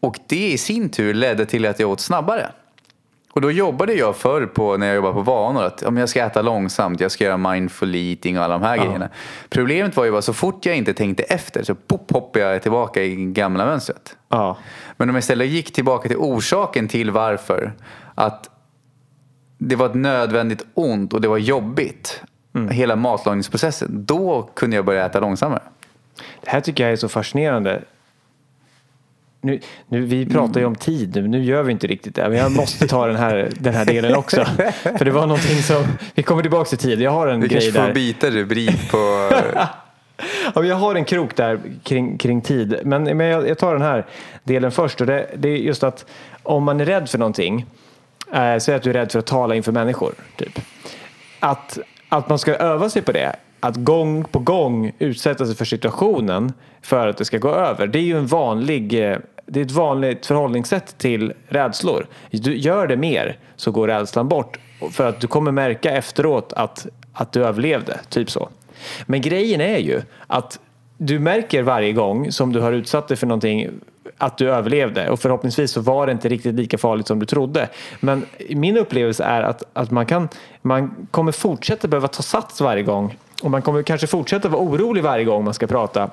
[0.00, 2.50] Och det i sin tur ledde till att jag åt snabbare.
[3.34, 6.24] Och då jobbade jag förr på, när jag jobbade på vanor, att om jag ska
[6.24, 9.08] äta långsamt, jag ska göra mindful eating och alla de här grejerna.
[9.48, 13.02] Problemet var ju bara så fort jag inte tänkte efter så pop, hoppade jag tillbaka
[13.02, 14.16] i gamla mönstret.
[14.28, 14.56] Ja.
[14.96, 17.72] Men om jag istället gick tillbaka till orsaken till varför,
[18.14, 18.50] att
[19.58, 22.22] det var ett nödvändigt ont och det var jobbigt,
[22.70, 25.62] hela matlagningsprocessen, då kunde jag börja äta långsammare.
[26.40, 27.82] Det här tycker jag är så fascinerande.
[29.44, 32.28] Nu, nu, vi pratar ju om tid nu, nu gör vi inte riktigt det.
[32.28, 34.44] Men jag måste ta den här, den här delen också.
[34.98, 37.00] För det var någonting som, vi kommer tillbaka till tid.
[37.00, 37.94] Jag har en Vi grej kanske får där.
[37.94, 39.30] byta rubrik på...
[40.54, 42.78] Ja, jag har en krok där kring, kring tid.
[42.84, 44.06] Men, men jag, jag tar den här
[44.44, 45.00] delen först.
[45.00, 46.06] Och det, det är just att
[46.42, 47.66] om man är rädd för någonting.
[48.32, 50.14] Eh, säg att du är rädd för att tala inför människor.
[50.36, 50.60] Typ.
[51.40, 51.78] Att,
[52.08, 53.36] att man ska öva sig på det.
[53.60, 56.52] Att gång på gång utsätta sig för situationen
[56.82, 57.86] för att det ska gå över.
[57.86, 62.06] Det är ju en vanlig, eh, det är ett vanligt förhållningssätt till rädslor.
[62.30, 64.58] Du gör det mer så går rädslan bort.
[64.92, 68.00] För att du kommer märka efteråt att, att du överlevde.
[68.08, 68.48] Typ så.
[69.06, 70.60] Men grejen är ju att
[70.98, 73.70] du märker varje gång som du har utsatt dig för någonting
[74.18, 77.68] att du överlevde och förhoppningsvis så var det inte riktigt lika farligt som du trodde.
[78.00, 80.28] Men min upplevelse är att, att man, kan,
[80.62, 85.02] man kommer fortsätta behöva ta sats varje gång och man kommer kanske fortsätta vara orolig
[85.02, 86.10] varje gång man ska prata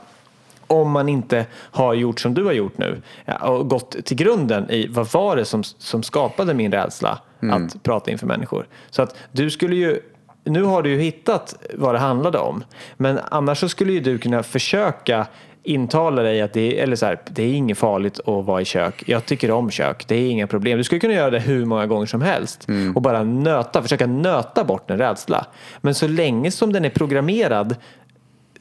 [0.72, 3.02] om man inte har gjort som du har gjort nu
[3.42, 7.20] och gått till grunden i vad var det som, som skapade min rädsla
[7.52, 8.68] att prata inför människor.
[8.90, 10.00] Så att du skulle ju
[10.44, 12.64] nu har du ju hittat vad det handlade om.
[12.98, 15.28] Men annars så skulle ju du kunna försöka
[15.64, 18.66] intala dig att det är, eller så här, det är inget farligt att vara i
[18.66, 19.04] kök.
[19.08, 20.08] Jag tycker om kök.
[20.08, 20.78] Det är inga problem.
[20.78, 24.64] Du skulle kunna göra det hur många gånger som helst och bara nöta, försöka nöta
[24.64, 25.46] bort en rädsla.
[25.82, 27.76] Men så länge som den är programmerad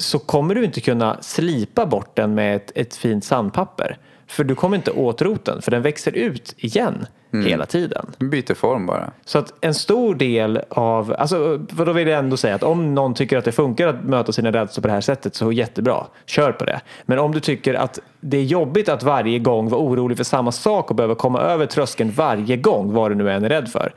[0.01, 3.99] så kommer du inte kunna slipa bort den med ett, ett fint sandpapper.
[4.31, 8.07] För du kommer inte åt roten, för den växer ut igen hela tiden.
[8.19, 9.11] Byter form bara.
[9.25, 12.95] Så att en stor del av, alltså, för då vill jag ändå säga att om
[12.95, 16.07] någon tycker att det funkar att möta sina rädslor på det här sättet så jättebra,
[16.27, 16.81] kör på det.
[17.07, 20.53] Men om du tycker att det är jobbigt att varje gång vara orolig för samma
[20.53, 23.93] sak och behöva komma över tröskeln varje gång, vad du nu än är rädd för.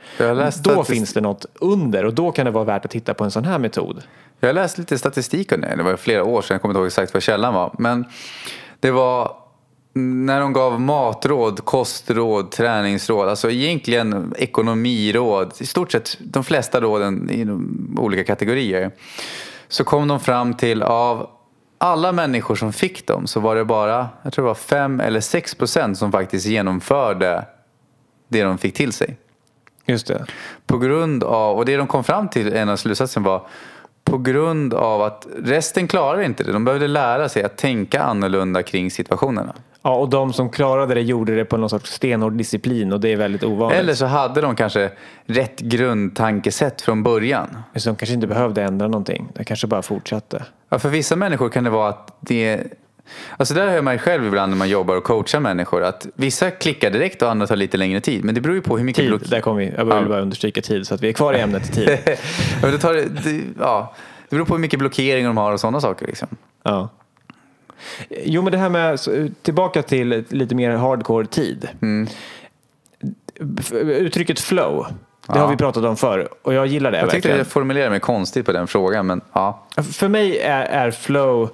[0.64, 3.30] Då finns det något under och då kan det vara värt att titta på en
[3.30, 4.02] sån här metod.
[4.40, 5.50] Jag har läst lite statistik.
[5.50, 7.74] Det var flera år sedan, jag kommer inte ihåg exakt vad källan var.
[7.78, 8.04] Men
[8.80, 9.36] det var
[9.96, 17.30] när de gav matråd, kostråd, träningsråd, alltså egentligen ekonomiråd, i stort sett de flesta råden
[17.30, 17.46] i
[18.00, 18.90] olika kategorier.
[19.68, 21.30] Så kom de fram till av
[21.78, 25.20] alla människor som fick dem så var det bara, jag tror det var 5 eller
[25.20, 27.44] 6 procent som faktiskt genomförde
[28.28, 29.16] det de fick till sig.
[29.86, 30.26] Just det.
[30.66, 33.46] På grund av, och det de kom fram till, en av slutsatsen var
[34.04, 36.52] på grund av att resten klarar inte det.
[36.52, 39.54] De behövde lära sig att tänka annorlunda kring situationerna.
[39.86, 43.12] Ja, och de som klarade det gjorde det på någon sorts stenhård disciplin och det
[43.12, 43.80] är väldigt ovanligt.
[43.80, 44.90] Eller så hade de kanske
[45.26, 47.56] rätt grundtankesätt från början.
[47.76, 49.28] Så de kanske inte behövde ändra någonting.
[49.34, 50.44] De kanske bara fortsatte.
[50.68, 52.64] Ja, för vissa människor kan det vara att det
[53.36, 56.90] Alltså där hör man själv ibland när man jobbar och coachar människor att vissa klickar
[56.90, 58.24] direkt och andra tar lite längre tid.
[58.24, 59.22] Men det beror ju på hur mycket Tid, block...
[59.30, 59.72] där kom vi.
[59.76, 61.88] Jag vill bara understryka tid så att vi är kvar i ämnet tid.
[62.62, 63.94] ja, det, tar, det, ja,
[64.28, 66.06] det beror på hur mycket blockering de har och sådana saker.
[66.06, 66.28] Liksom.
[66.62, 66.88] Ja.
[68.24, 68.98] Jo, men det här med,
[69.42, 71.68] tillbaka till lite mer hardcore tid.
[73.58, 74.86] F- Uttrycket flow,
[75.26, 75.40] det Ja.
[75.40, 77.38] har vi pratat om förr och jag gillar det Jag tyckte verkligen.
[77.38, 79.66] jag formulerade mig konstigt på den frågan men ja.
[79.92, 81.50] För mig är, är flow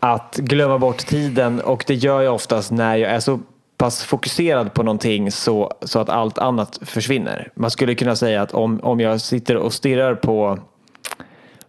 [0.00, 3.40] att glömma bort tiden och det gör jag oftast när jag är så
[3.76, 7.48] pass fokuserad på någonting så, så att allt annat försvinner.
[7.54, 10.58] Man skulle kunna säga att om, om jag sitter och stirrar på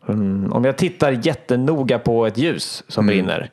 [0.08, 3.50] Mm, om jag tittar jättenoga på ett ljus som brinner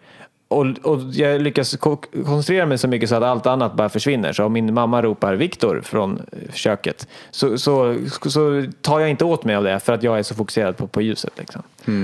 [0.49, 4.33] och, och jag lyckas ko- koncentrera mig så mycket så att allt annat bara försvinner.
[4.33, 9.25] Så om min mamma ropar Viktor från eh, köket så, så, så tar jag inte
[9.25, 11.33] åt mig av det för att jag är så fokuserad på, på ljuset.
[11.39, 11.63] Liksom.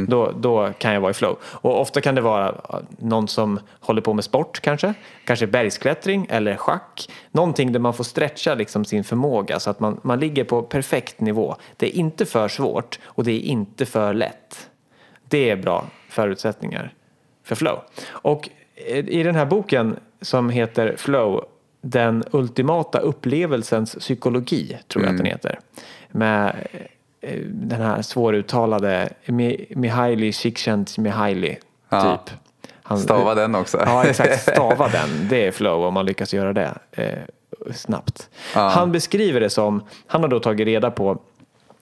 [0.09, 1.37] Då, då kan jag vara i flow.
[1.44, 2.55] Och ofta kan det vara
[2.99, 4.94] någon som håller på med sport kanske.
[5.25, 7.11] Kanske bergsklättring eller schack.
[7.33, 11.20] Någonting där man får stretcha liksom sin förmåga så att man, man ligger på perfekt
[11.20, 11.57] nivå.
[11.77, 14.70] Det är inte för svårt och det är inte för lätt.
[15.29, 16.92] Det är bra förutsättningar
[17.44, 17.81] för flow.
[18.09, 18.51] Och
[18.87, 21.44] i den här boken som heter Flow,
[21.81, 25.59] den ultimata upplevelsens psykologi, tror jag att den heter.
[26.11, 26.81] Med eh,
[27.48, 31.56] den här svåruttalade Mi- Mihaly Csikszentmihalyi,
[31.88, 32.16] Ja.
[32.26, 32.36] typ.
[32.82, 33.78] Han, Stava den också.
[33.86, 34.42] Ja, exakt.
[34.53, 35.28] Stava den.
[35.30, 37.18] Det är flow om man lyckas göra det eh,
[37.74, 38.28] snabbt.
[38.55, 38.61] Ja.
[38.68, 41.18] Han beskriver det som, han har då tagit reda på,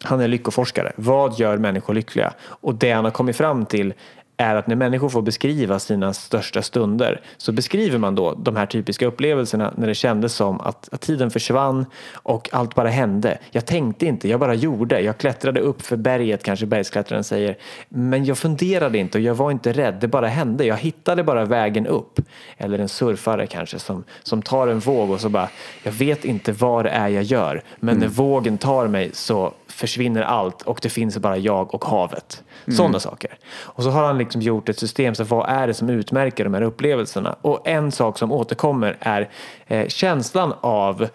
[0.05, 0.93] han är lyckoforskare.
[0.97, 2.33] Vad gör människor lyckliga?
[2.43, 3.95] Och det han har kommit fram till
[4.37, 8.67] är att när människor får beskriva sina största stunder så beskriver man då de här
[8.67, 13.39] typiska upplevelserna när det kändes som att, att tiden försvann och allt bara hände.
[13.51, 15.01] Jag tänkte inte, jag bara gjorde.
[15.01, 17.57] Jag klättrade upp för berget, kanske bergsklättraren säger.
[17.89, 19.99] Men jag funderade inte och jag var inte rädd.
[20.01, 20.65] Det bara hände.
[20.65, 22.21] Jag hittade bara vägen upp.
[22.57, 25.49] Eller en surfare kanske som, som tar en våg och så bara,
[25.83, 27.63] jag vet inte vad det är jag gör.
[27.81, 29.53] Men när vågen tar mig så
[29.83, 32.43] försvinner allt och det finns bara jag och havet.
[32.77, 33.39] Sådana saker.
[33.53, 36.55] Och så har han liksom gjort ett system, så vad är det som utmärker de
[36.55, 37.37] här upplevelserna?
[37.43, 39.29] Och en sak som återkommer är
[39.67, 41.09] eh, känslan av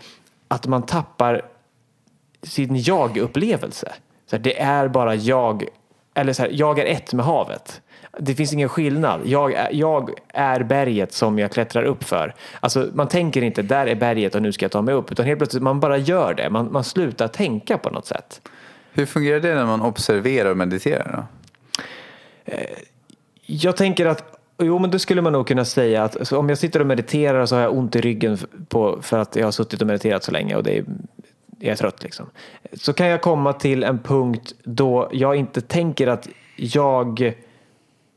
[0.48, 1.42] att man tappar
[2.44, 3.94] sin jag-upplevelse.
[4.30, 5.64] Så det är bara jag,
[6.14, 7.82] eller så här, jag är ett med havet.
[8.20, 9.22] Det finns ingen skillnad.
[9.26, 12.36] Jag är, jag är berget som jag klättrar upp för.
[12.60, 15.12] Alltså, man tänker inte där är berget och nu ska jag ta mig upp.
[15.12, 16.50] Utan helt plötsligt man bara gör det.
[16.50, 18.42] Man, man slutar tänka på något sätt.
[18.98, 21.12] Hur fungerar det när man observerar och mediterar?
[21.16, 21.24] Då?
[22.46, 22.78] Eh,
[23.46, 26.80] jag tänker att Jo, men då skulle man nog kunna säga att om jag sitter
[26.80, 28.38] och mediterar så har jag ont i ryggen
[28.70, 30.86] på, för att jag har suttit och mediterat så länge och det är,
[31.60, 32.04] jag är trött.
[32.04, 32.26] Liksom.
[32.74, 37.34] Så kan jag komma till en punkt då jag inte tänker att jag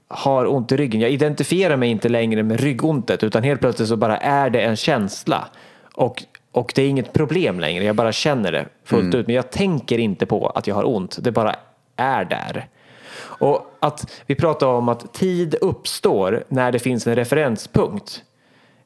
[0.09, 1.01] har ont i ryggen.
[1.01, 4.77] Jag identifierar mig inte längre med ryggontet utan helt plötsligt så bara är det en
[4.77, 5.49] känsla.
[5.95, 9.27] Och, och det är inget problem längre, jag bara känner det fullt ut.
[9.27, 11.57] Men jag tänker inte på att jag har ont, det bara
[11.97, 12.69] är där.
[13.23, 18.23] Och att vi pratar om att tid uppstår när det finns en referenspunkt.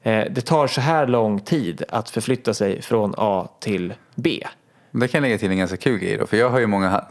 [0.03, 4.47] Eh, Det tar så här lång tid att förflytta sig från A till B.
[4.91, 6.27] Det kan jag lägga till en ganska kul grej då.
[6.27, 7.05] För jag har ju många,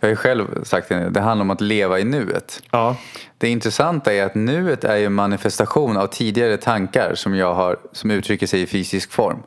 [0.00, 2.62] jag har ju själv sagt det, det handlar om att leva i nuet.
[2.70, 2.96] Ja,
[3.38, 7.76] Det intressanta är att nuet är ju en manifestation av tidigare tankar som jag har,
[7.92, 9.42] som uttrycker sig i fysisk form.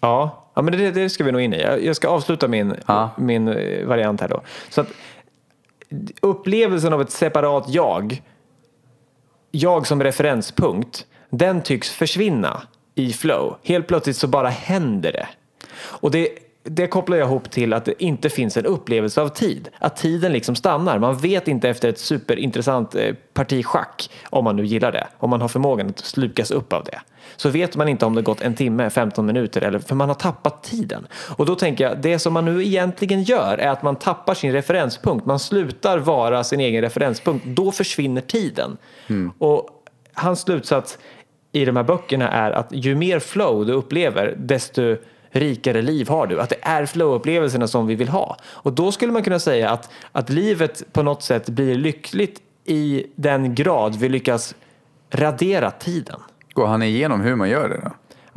[0.00, 0.44] Ja.
[0.54, 1.60] ja men det, det ska vi nog in i.
[1.60, 3.10] Jag- Jag ska avsluta min, Ja.
[3.18, 4.40] min eh, variant här då.
[4.68, 4.88] Så att
[6.20, 8.22] upplevelsen av ett separat jag,
[9.50, 12.62] jag som referenspunkt, den tycks försvinna
[12.94, 13.56] i flow.
[13.64, 15.26] Helt plötsligt så bara händer det.
[15.76, 16.28] Och det,
[16.62, 19.68] det kopplar jag ihop till att det inte finns en upplevelse av tid.
[19.78, 20.98] Att tiden liksom stannar.
[20.98, 25.30] Man vet inte efter ett superintressant eh, parti schack, om man nu gillar det, om
[25.30, 27.00] man har förmågan att slukas upp av det.
[27.40, 30.14] Så vet man inte om det gått en timme, 15 minuter, eller, för man har
[30.14, 31.06] tappat tiden.
[31.36, 34.52] Och då tänker jag, det som man nu egentligen gör är att man tappar sin
[34.52, 35.26] referenspunkt.
[35.26, 37.46] Man slutar vara sin egen referenspunkt.
[37.46, 38.76] Då försvinner tiden.
[39.38, 39.68] Och
[40.14, 40.98] hans slutsats
[41.52, 44.96] i de här böckerna är att ju mer flow du upplever, desto
[45.30, 46.40] rikare liv har du.
[46.40, 48.36] Att det är flow-upplevelserna som vi vill ha.
[48.44, 53.06] Och då skulle man kunna säga att, att livet på något sätt blir lyckligt i
[53.16, 54.54] den grad vi lyckas
[55.10, 56.20] radera tiden.
[56.52, 57.90] Går han igenom hur man gör det då?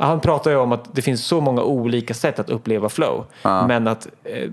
[0.04, 3.24] Han pratar ju om att det finns så många olika sätt att uppleva flow.
[3.42, 3.66] Ja.
[3.66, 4.50] Men att eh,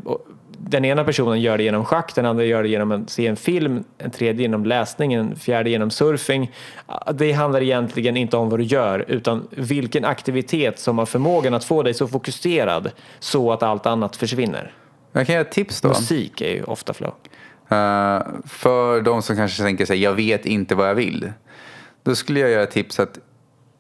[0.57, 3.36] den ena personen gör det genom schack, den andra gör det genom att se en
[3.36, 6.51] film, en tredje genom läsning, en fjärde genom surfing.
[6.86, 11.53] Ah, Det handlar egentligen inte om vad du gör utan vilken aktivitet som har förmågan
[11.53, 14.74] att få dig så fokuserad så att allt annat försvinner.
[15.12, 15.88] Jag kan ge ett tips då.
[15.88, 17.14] Musik är ju ofta flow.
[17.70, 21.32] Eh, för de som kanske tänker sig, jag vet inte vad jag vill.
[22.03, 23.20] Då skulle jag göra ett tips att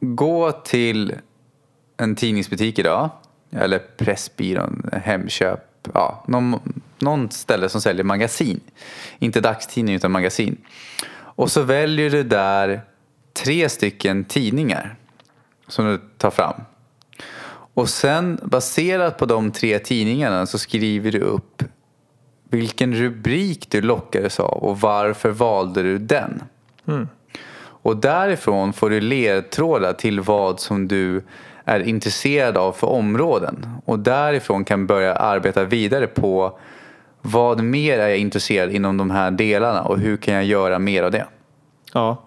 [0.01, 1.15] gå till
[1.97, 3.09] en tidningsbutik idag.
[3.51, 5.87] Eller Pressbyrån, Hemköp.
[5.93, 6.59] Ja, någon,
[6.99, 8.59] någon ställe som säljer magasin.
[9.19, 10.57] Inte dagstidning utan magasin.
[11.13, 12.81] Och så väljer du där
[13.33, 14.95] tre stycken tidningar
[15.67, 16.53] som du tar fram.
[17.73, 21.63] Och sen baserat på de tre tidningarna så skriver du upp
[22.49, 26.43] vilken rubrik du lockades av och varför valde du den.
[26.87, 27.07] Mm.
[27.81, 31.21] Och därifrån får du ledtrådar till vad som du
[31.65, 33.67] är intresserad av för områden.
[33.85, 36.59] Och därifrån kan du börja arbeta vidare på
[37.21, 41.03] vad mer är jag intresserad inom de här delarna och hur kan jag göra mer
[41.03, 41.25] av det.
[41.93, 42.23] Ja.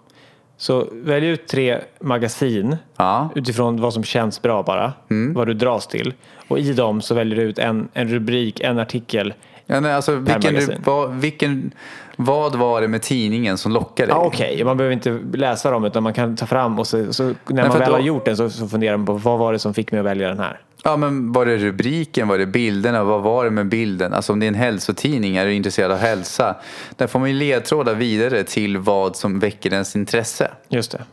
[0.57, 4.93] Så välj ut tre magasin Ja, utifrån vad som känns bra bara,
[5.35, 6.15] vad du dras till.
[6.49, 9.35] Och i dem så väljer du ut en, en rubrik, en artikel.
[9.67, 10.83] ja nej, alltså vilken, magasin.
[10.85, 11.73] vad, vilken,
[12.17, 14.17] vad var det med tidningen som lockade dig?
[14.17, 17.25] Ja, Okej, man behöver inte läsa dem utan man kan ta fram och så, så
[17.25, 19.59] när för man väl har gjort den så, så funderar man på vad var det
[19.59, 20.61] som fick mig att välja den här.
[20.87, 24.15] Ja, men var det rubriken, var det bilderna, vad var det med bilden?
[24.15, 26.57] Alltså om det är en hälsotidning, är du intresserad av hälsa?
[26.97, 30.51] Där får man ju ledtrådar vidare till vad som väcker ens intresse.
[30.69, 31.05] Just det.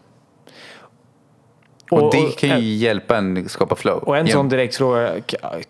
[1.91, 3.97] Och, det kan ju en, hjälpa en skapa flow.
[4.03, 5.11] och en Jäm- sån direkt fråga,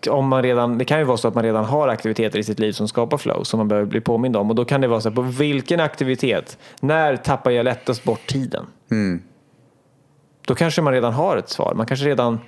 [0.04, 2.44] k- om man redan, det kan ju vara så att man redan har aktiviteter i
[2.44, 4.50] sitt liv som skapar flow som man behöver bli påmind om.
[4.50, 8.26] Och då kan det vara så här, på vilken aktivitet, när tappar jag lättast bort
[8.26, 8.66] tiden?
[8.90, 9.22] Mm.
[10.46, 11.74] Då kanske man redan har ett svar.
[11.76, 12.38] Man kanske redan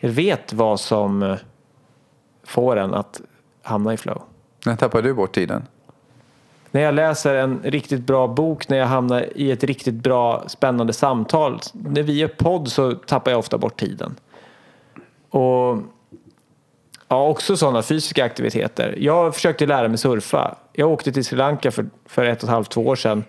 [0.00, 1.36] vet vad som
[2.46, 3.20] får en att
[3.62, 4.22] hamna i flow.
[4.66, 5.62] När tappar du bort tiden?
[6.74, 10.92] När jag läser en riktigt bra bok, när jag hamnar i ett riktigt bra spännande
[10.92, 11.60] samtal.
[11.72, 14.14] När vi gör podd så tappar jag ofta bort tiden.
[15.30, 15.78] Och
[17.08, 18.94] ja, också sådana fysiska aktiviteter.
[18.98, 20.54] Jag försökte lära mig surfa.
[20.72, 23.24] Jag åkte till Sri Lanka för, för ett och ett halvt, två år sedan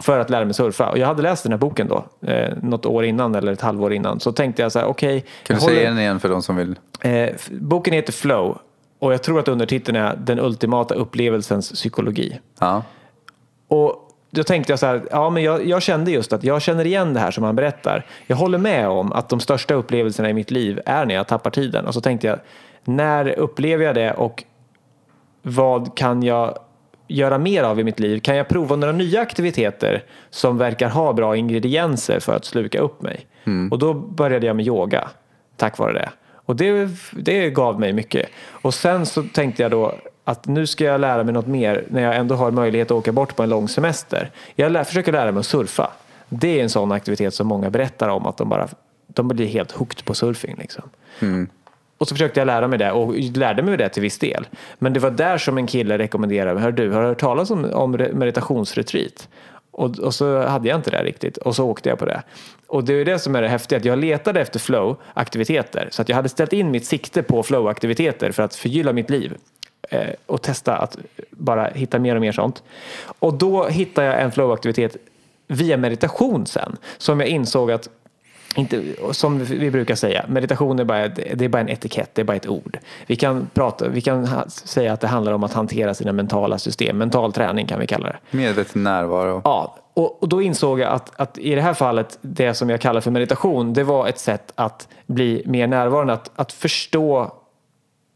[0.00, 0.90] för att lära mig surfa.
[0.90, 3.92] Och jag hade läst den här boken då, eh, något år innan eller ett halvår
[3.92, 4.20] innan.
[4.20, 5.20] Så tänkte jag så här, okej.
[5.20, 6.78] Kan jag du säga håller- den igen för de som vill?
[7.00, 8.58] Eh, boken heter Flow
[9.00, 12.40] och jag tror att undertiteln är Den ultimata upplevelsens psykologi.
[12.60, 12.82] Ja.
[13.68, 16.86] Och då tänkte jag så här, ja men jag, jag, kände just att jag känner
[16.86, 18.06] igen det här som han berättar.
[18.26, 21.50] Jag håller med om att de största upplevelserna i mitt liv är när jag tappar
[21.50, 21.86] tiden.
[21.86, 22.38] Och så tänkte jag,
[22.84, 24.44] när upplever jag det och
[25.42, 26.58] vad kan jag
[27.08, 28.20] göra mer av i mitt liv?
[28.20, 33.02] Kan jag prova några nya aktiviteter som verkar ha bra ingredienser för att sluka upp
[33.02, 33.26] mig?
[33.44, 33.72] Mm.
[33.72, 35.08] Och då började jag med yoga
[35.56, 36.10] tack vare det.
[36.50, 38.28] Och det, det gav mig mycket.
[38.50, 39.94] Och sen så tänkte jag då
[40.24, 43.12] att nu ska jag lära mig något mer när jag ändå har möjlighet att åka
[43.12, 44.30] bort på en lång semester.
[44.54, 45.90] Jag lär, försöker lära mig att surfa.
[46.28, 48.68] Det är en sån aktivitet som många berättar om att de bara
[49.06, 50.56] de blir helt hooked på surfing.
[50.58, 50.82] Liksom.
[51.20, 51.48] Mm.
[51.98, 54.46] Och så försökte jag lära mig det och lärde mig det till viss del.
[54.78, 57.72] Men det var där som en kille rekommenderade Hör du, har du hört talas om,
[57.72, 59.28] om meditationsretreat?
[59.80, 62.22] Och, och, så hade jag inte det riktigt och så åkte jag på det.
[62.66, 65.88] Och det är det som är det häftiga, att jag letade efter flow-aktiviteter.
[65.90, 69.36] Så att jag hade ställt in mitt sikte på flow-aktiviteter för att förgylla mitt liv.
[69.90, 70.98] Eh, och testa att
[71.30, 72.62] bara hitta mer och mer sånt.
[73.18, 74.96] Och då hittade jag en flow-aktivitet
[75.46, 76.76] via meditation sen.
[76.98, 77.88] Som jag insåg att
[78.56, 78.82] inte,
[79.12, 82.36] som vi brukar säga, meditation är bara, det är bara en etikett, det är bara
[82.36, 82.78] ett ord.
[83.06, 86.98] Vi kan, prata, vi kan säga att det handlar om att hantera sina mentala system,
[86.98, 88.18] mental träning kan vi kalla det.
[88.30, 89.40] Medveten närvaro.
[89.44, 92.80] Ja, och, och då insåg jag att, att i det här fallet, det som jag
[92.80, 97.32] kallar för meditation, det var ett sätt att bli mer närvarande, att, att förstå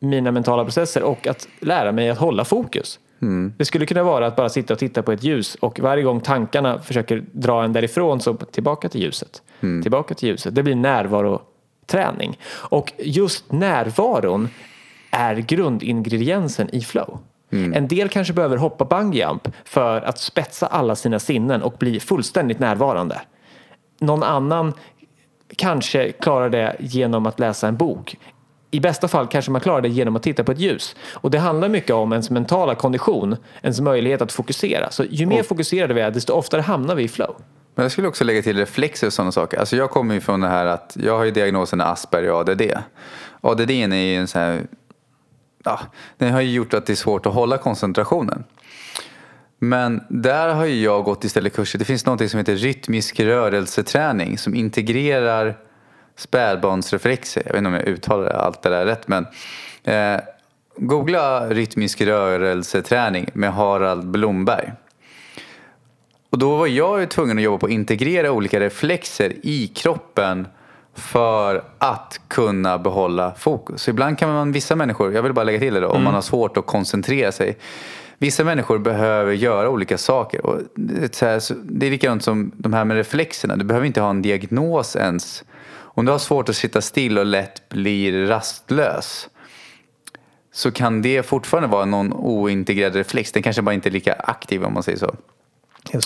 [0.00, 2.98] mina mentala processer och att lära mig att hålla fokus.
[3.24, 3.52] Mm.
[3.56, 6.20] Det skulle kunna vara att bara sitta och titta på ett ljus och varje gång
[6.20, 9.42] tankarna försöker dra en därifrån så tillbaka till ljuset.
[9.60, 9.82] Mm.
[9.82, 10.54] Tillbaka till ljuset.
[10.54, 12.38] Det blir närvaroträning.
[12.46, 14.48] Och just närvaron
[15.10, 17.18] är grundingrediensen i flow.
[17.52, 17.72] Mm.
[17.72, 22.58] En del kanske behöver hoppa bungyjump för att spetsa alla sina sinnen och bli fullständigt
[22.58, 23.20] närvarande.
[24.00, 24.72] Någon annan
[25.56, 28.16] kanske klarar det genom att läsa en bok
[28.74, 30.96] i bästa fall kanske man klarar det genom att titta på ett ljus.
[31.12, 34.90] Och det handlar mycket om ens mentala kondition, ens möjlighet att fokusera.
[34.90, 37.36] Så ju mer fokuserade vi är, desto oftare hamnar vi i flow.
[37.74, 39.58] Men jag skulle också lägga till reflexer och sådana saker.
[39.58, 42.62] Alltså jag kommer ju från det här att jag har ju diagnosen Asperger och ADD.
[43.40, 44.62] ADD är ju en sån här,
[45.64, 45.80] ja,
[46.18, 48.44] den har ju gjort att det är svårt att hålla koncentrationen.
[49.58, 51.78] Men där har ju jag gått istället kurser.
[51.78, 55.56] Det finns något som heter rytmisk rörelseträning som integrerar
[56.16, 57.42] spädbarnsreflexer.
[57.46, 59.26] Jag vet inte om jag uttalar allt det där rätt men
[59.84, 60.20] eh,
[60.76, 64.72] Googla rytmisk rörelseträning med Harald Blomberg.
[66.30, 70.46] Och då var jag ju tvungen att jobba på att integrera olika reflexer i kroppen
[70.94, 73.82] för att kunna behålla fokus.
[73.82, 75.96] Så ibland kan man, vissa människor, jag vill bara lägga till det då, mm.
[75.96, 77.58] om man har svårt att koncentrera sig.
[78.18, 80.46] Vissa människor behöver göra olika saker.
[80.46, 83.56] Och det, är likadant som de här med reflexerna.
[83.56, 85.44] Du behöver inte ha en diagnos ens
[85.94, 89.28] om du har svårt att sitta still och lätt blir rastlös
[90.52, 93.32] så kan det fortfarande vara någon ointegrerad reflex.
[93.32, 95.14] Den kanske bara inte är lika aktiv om man säger så.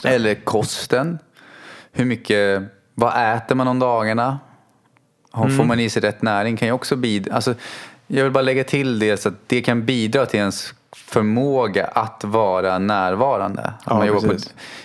[0.08, 1.18] Eller kosten.
[1.92, 2.62] Hur mycket,
[2.94, 4.38] vad äter man om dagarna?
[5.36, 5.56] Mm.
[5.56, 7.34] Får man i sig rätt näring kan ju också bidra.
[7.34, 7.54] Alltså,
[8.06, 12.24] jag vill bara lägga till det så att det kan bidra till ens förmåga att
[12.24, 13.72] vara närvarande.
[13.86, 14.36] Ja, på,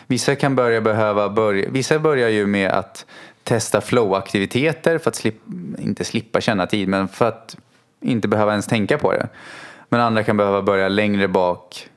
[0.08, 3.06] vissa kan börja behöva börja, vissa börjar ju med att
[3.44, 7.58] testa flow-aktiviteter för att slippa, inte slippa känna tid, men för att
[8.02, 9.28] inte behöva ens tänka på det.
[9.89, 11.88] Men andra kan behöva börja längre bak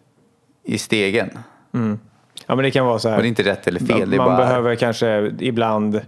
[0.65, 1.39] i stegen.
[1.75, 1.99] Mm.
[2.47, 3.17] Ja men det kan vara så här.
[3.17, 4.09] Och det är inte rätt eller fel.
[4.09, 4.37] Man, bara...
[4.37, 6.01] behöver kanske ibland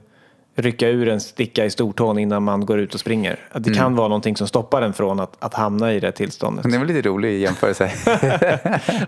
[0.55, 3.39] rycka ur en sticka i stortån innan man går ut och springer.
[3.55, 3.97] Det kan mm.
[3.97, 6.65] vara någonting som stoppar en från att, att hamna i det tillståndet.
[6.71, 7.91] Det är väl lite rolig jämförelse.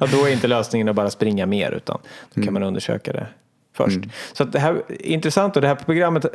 [0.01, 2.55] ja, då är inte lösningen att bara springa mer utan då kan mm.
[2.55, 3.26] man undersöka det
[3.73, 3.97] först.
[3.97, 4.11] Mm.
[4.33, 6.27] Så det här är intressant och det här programmet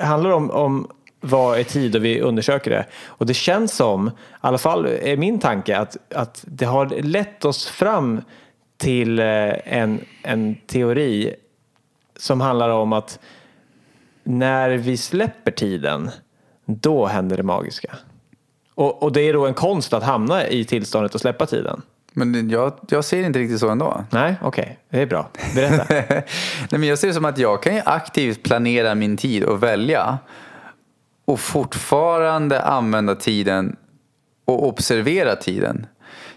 [0.00, 0.88] handlar om, om
[1.20, 2.86] vad är tid och vi undersöker det.
[3.06, 7.44] Och det känns som, i alla fall är min tanke, att, att det har lett
[7.44, 8.20] oss fram
[8.76, 9.24] till eh,
[9.64, 11.34] en, en teori
[12.16, 13.18] som handlar om att
[14.24, 16.10] när vi släpper tiden,
[16.64, 17.96] då händer det magiska.
[18.74, 21.82] Och, och det är då en konst att hamna i tillståndet och släppa tiden.
[22.18, 24.04] Men jag, jag ser inte riktigt så ändå.
[24.10, 24.62] Nej, okej.
[24.62, 24.76] Okay.
[24.90, 25.30] Det är bra.
[25.54, 25.94] Berätta.
[26.70, 29.62] Nej, men jag ser det som att jag kan ju aktivt planera min tid och
[29.62, 30.18] välja.
[31.24, 33.76] Och fortfarande använda tiden
[34.44, 35.86] och observera tiden.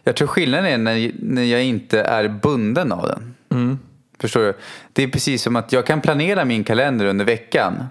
[0.03, 3.35] Jag tror skillnaden är när, när jag inte är bunden av den.
[3.51, 3.79] Mm.
[4.19, 4.53] Förstår du?
[4.93, 7.83] Det är precis som att jag kan planera min kalender under veckan.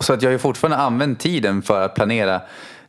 [0.00, 2.40] Så att jag har fortfarande använt tiden för att planera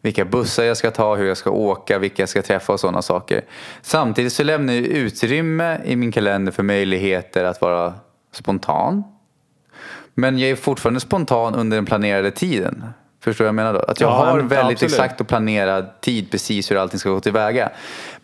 [0.02, 3.02] vilka bussar jag ska ta, hur jag ska åka, vilka jag ska träffa och sådana
[3.02, 3.42] saker.
[3.82, 7.94] Samtidigt så lämnar jag utrymme i min kalender för möjligheter att vara
[8.32, 9.04] spontan.
[10.14, 12.86] Men jag är fortfarande spontan under den planerade tiden.
[13.24, 13.80] Förstår du vad jag menar då?
[13.80, 14.92] Att jag Ja, har men- väldigt absolut.
[14.94, 17.70] exakt och planerad tid precis hur allting ska gå tillväga.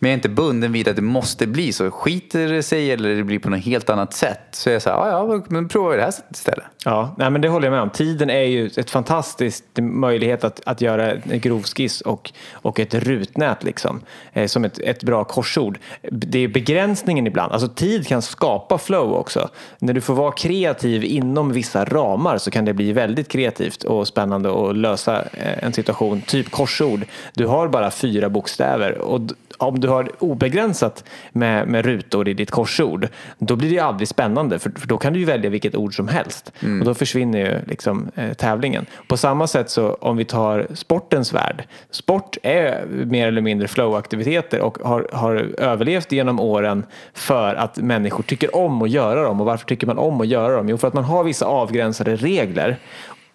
[0.04, 1.90] Men jag är inte bunden vid att det måste bli så.
[1.90, 4.90] Skiter det sig eller det blir på något helt annat sätt så är jag så
[4.90, 6.64] här, ja ja, men provar vi det här sättet istället.
[6.84, 7.90] Ja, nej, men det håller jag med om.
[7.90, 12.94] Tiden är ju ett fantastiskt möjlighet att, att göra en grov skiss och, och ett
[12.94, 14.00] rutnät liksom.
[14.32, 15.78] Eh, som ett, ett bra korsord.
[16.02, 17.52] Det är begränsningen ibland.
[17.52, 19.48] Alltså tid kan skapa flow också.
[19.78, 24.08] När du får vara kreativ inom vissa ramar så kan det bli väldigt kreativt och
[24.08, 26.20] spännande att lösa eh, en situation.
[26.20, 27.06] Typ korsord.
[27.34, 29.20] Du har bara fyra bokstäver och
[29.58, 34.08] om du har obegränsat med, med rutor i ditt korsord, då blir det ju aldrig
[34.08, 37.38] spännande för, för då kan du ju välja vilket ord som helst och då försvinner
[37.38, 38.86] ju liksom, eh, tävlingen.
[39.08, 41.64] På samma sätt så om vi tar sportens värld.
[41.90, 48.22] Sport är mer eller mindre flow-aktiviteter och har, har överlevt genom åren för att människor
[48.22, 49.40] tycker om att göra dem.
[49.40, 50.68] Och varför tycker man om att göra dem?
[50.68, 52.76] Jo, för att man har vissa avgränsade regler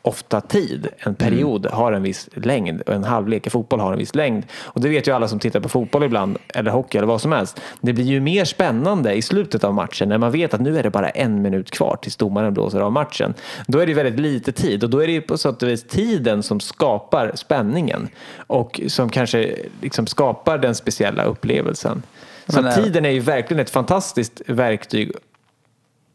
[0.01, 0.87] ofta tid.
[0.99, 4.43] En period har en viss längd och en halvlek i fotboll har en viss längd.
[4.53, 7.31] Och det vet ju alla som tittar på fotboll ibland, eller hockey eller vad som
[7.31, 7.61] helst.
[7.81, 10.83] Det blir ju mer spännande i slutet av matchen när man vet att nu är
[10.83, 13.33] det bara en minut kvar tills domaren blåser av matchen.
[13.67, 15.83] Då är det väldigt lite tid och då är det ju på sätt och vis
[15.83, 22.03] tiden som skapar spänningen och som kanske liksom skapar den speciella upplevelsen.
[22.47, 25.11] Så äh, tiden är ju verkligen ett fantastiskt verktyg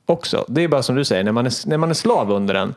[0.07, 0.45] också.
[0.49, 2.75] Det är bara som du säger, när man är, när man är slav under den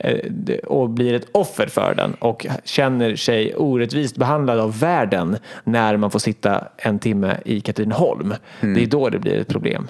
[0.00, 5.36] eh, det- och blir ett offer för den och känner sig orättvist behandlad av världen
[5.64, 8.34] när man får sitta en timme i Katrineholm.
[8.60, 9.88] Det är då det blir ett problem.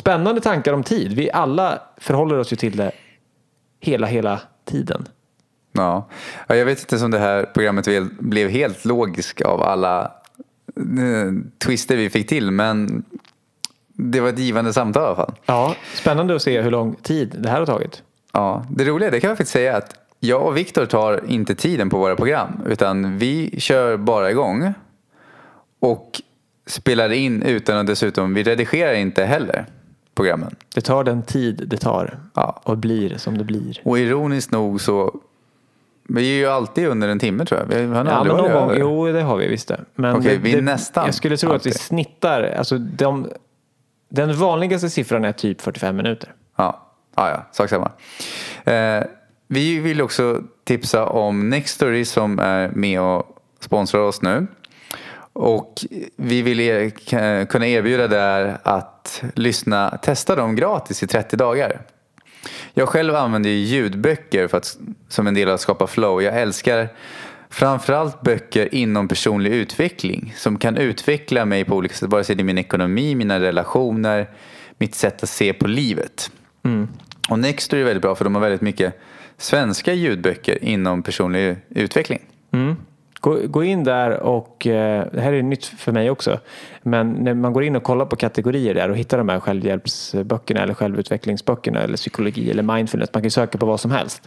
[0.00, 1.12] Spännande tankar om tid.
[1.12, 2.90] Vi alla förhåller oss ju till det
[3.80, 5.08] hela, hela tiden.
[5.72, 6.08] Ja.
[6.48, 7.86] ja, jag vet inte om det här programmet
[8.18, 10.02] blev helt logiskt av alla
[10.76, 11.32] eh,
[11.66, 13.04] twister vi fick till men
[13.96, 15.34] det var ett givande samtal i alla fall.
[15.46, 18.02] Ja, spännande att se hur lång tid det här har tagit.
[18.32, 21.90] Ja, det roliga, det kan jag faktiskt säga att jag och Viktor tar inte tiden
[21.90, 24.72] på våra program utan vi kör bara igång
[25.80, 26.10] och
[26.66, 29.66] spelar in utan att dessutom, vi redigerar inte heller
[30.14, 30.54] programmen.
[30.74, 32.60] Det tar den tid det tar Ja.
[32.64, 33.80] och blir som det blir.
[33.84, 35.14] Och ironiskt nog så,
[36.08, 37.66] vi är ju alltid under en timme tror jag.
[37.66, 39.80] Vi har Ja, men någon gång, jo det har vi visst det.
[39.94, 41.80] Men det, vi det, nästan Jag skulle tro att vi alltid.
[41.80, 43.28] snittar, alltså de,
[44.14, 46.32] den vanligaste siffran är typ 45 minuter.
[46.56, 46.86] Ja,
[47.16, 47.90] ja, ja sak samma.
[48.64, 49.04] Eh,
[49.48, 54.46] vi vill också tipsa om Nextory som är med och sponsrar oss nu.
[55.32, 55.84] Och
[56.16, 61.80] vi vill er, eh, kunna erbjuda där att lyssna, testa dem gratis i 30 dagar.
[62.74, 64.76] Jag själv använder ljudböcker för att,
[65.08, 66.22] som en del av att skapa flow.
[66.22, 66.88] Jag älskar
[67.50, 72.08] framförallt böcker inom personlig utveckling som kan utveckla mig på olika sätt.
[72.08, 74.30] Vare sig det är min ekonomi, mina relationer,
[74.78, 76.30] mitt sätt att se på livet.
[77.28, 79.00] Och Nextory är väldigt bra för de har väldigt mycket
[79.38, 82.20] svenska ljudböcker inom personlig utveckling.
[82.52, 82.76] Mm.
[83.24, 86.38] Gå, gå in där och, eh, det här är nytt för mig också,
[86.82, 90.62] men när man går in och kollar på kategorier där och hittar de här självhjälpsböckerna
[90.62, 94.22] eller självutvecklingsböckerna eller psykologi eller mindfulness, man kan ju söka på vad som helst.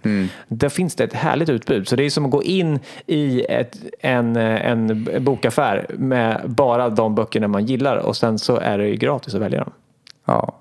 [0.47, 1.87] Där finns det ett härligt utbud.
[1.87, 6.89] Så det är som att gå in i ett, en, eh, en bokaffär med bara
[6.89, 9.71] de böckerna man gillar och sen så är det ju gratis att välja dem.
[10.25, 10.53] Ja.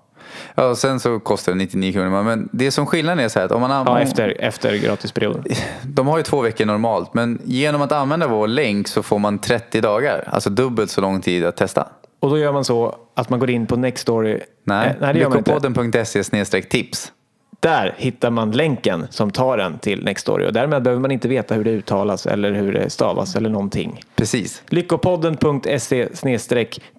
[0.59, 2.23] Ja, och sen så kostar det 99 kronor.
[2.23, 4.03] Men det som skillnaden är så här att om man Ja, använder...
[4.03, 5.45] efter, efter gratisperioden.
[5.85, 9.39] De har ju två veckor normalt, men genom att använda vår länk så får man
[9.39, 10.29] 30 dagar.
[10.33, 11.89] Alltså dubbelt så lång tid att testa.
[12.21, 14.39] Och då gör man så att man går in på Nextory.
[14.65, 16.65] Nej, Eh, nej det gör man inte.
[16.71, 17.13] tips.
[17.61, 21.55] Där hittar man länken som tar en till Nextory och därmed behöver man inte veta
[21.55, 24.01] hur det uttalas eller hur det stavas eller någonting.
[24.17, 24.63] Precis.
[24.69, 26.09] Lyckopodden.se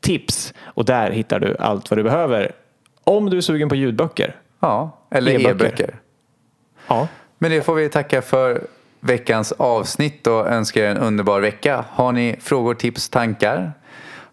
[0.02, 2.52] tips och där hittar du allt vad du behöver
[3.08, 4.36] om du är sugen på ljudböcker.
[4.60, 5.52] Ja, eller E-böcker.
[5.52, 5.96] e-böcker.
[6.88, 8.62] Ja, Men det får vi tacka för
[9.00, 11.86] veckans avsnitt och önska er en underbar vecka.
[11.90, 13.74] Har ni frågor, tips, tankar?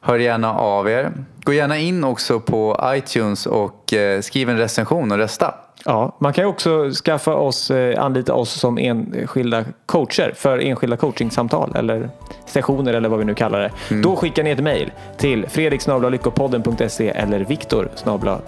[0.00, 1.12] Hör gärna av er.
[1.44, 5.54] Gå gärna in också på iTunes och eh, skriv en recension och rösta.
[5.84, 6.16] Ja.
[6.18, 11.72] man kan ju också skaffa oss, eh, anlita oss som enskilda coacher för enskilda coachingsamtal
[11.76, 12.10] eller
[12.46, 13.70] sessioner eller vad vi nu kallar det.
[13.90, 14.02] Mm.
[14.02, 17.90] Då skickar ni ett mejl till fredriksnablalyckopodden.se eller viktor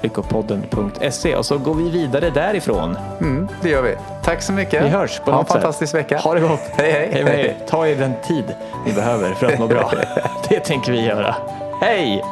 [0.03, 2.97] lyckopodden.se och så går vi vidare därifrån.
[3.21, 3.95] Mm, det gör vi.
[4.25, 4.85] Tack så mycket.
[4.85, 6.01] Vi hörs på ha en fantastisk sätt.
[6.01, 6.19] vecka.
[6.19, 6.61] Ha det gott.
[6.77, 7.25] Hej, hej.
[7.25, 7.67] hej, er.
[7.69, 8.45] Ta er den tid
[8.87, 9.93] ni behöver för att må bra.
[10.49, 11.37] Det tänker vi göra.
[11.81, 12.23] Hej!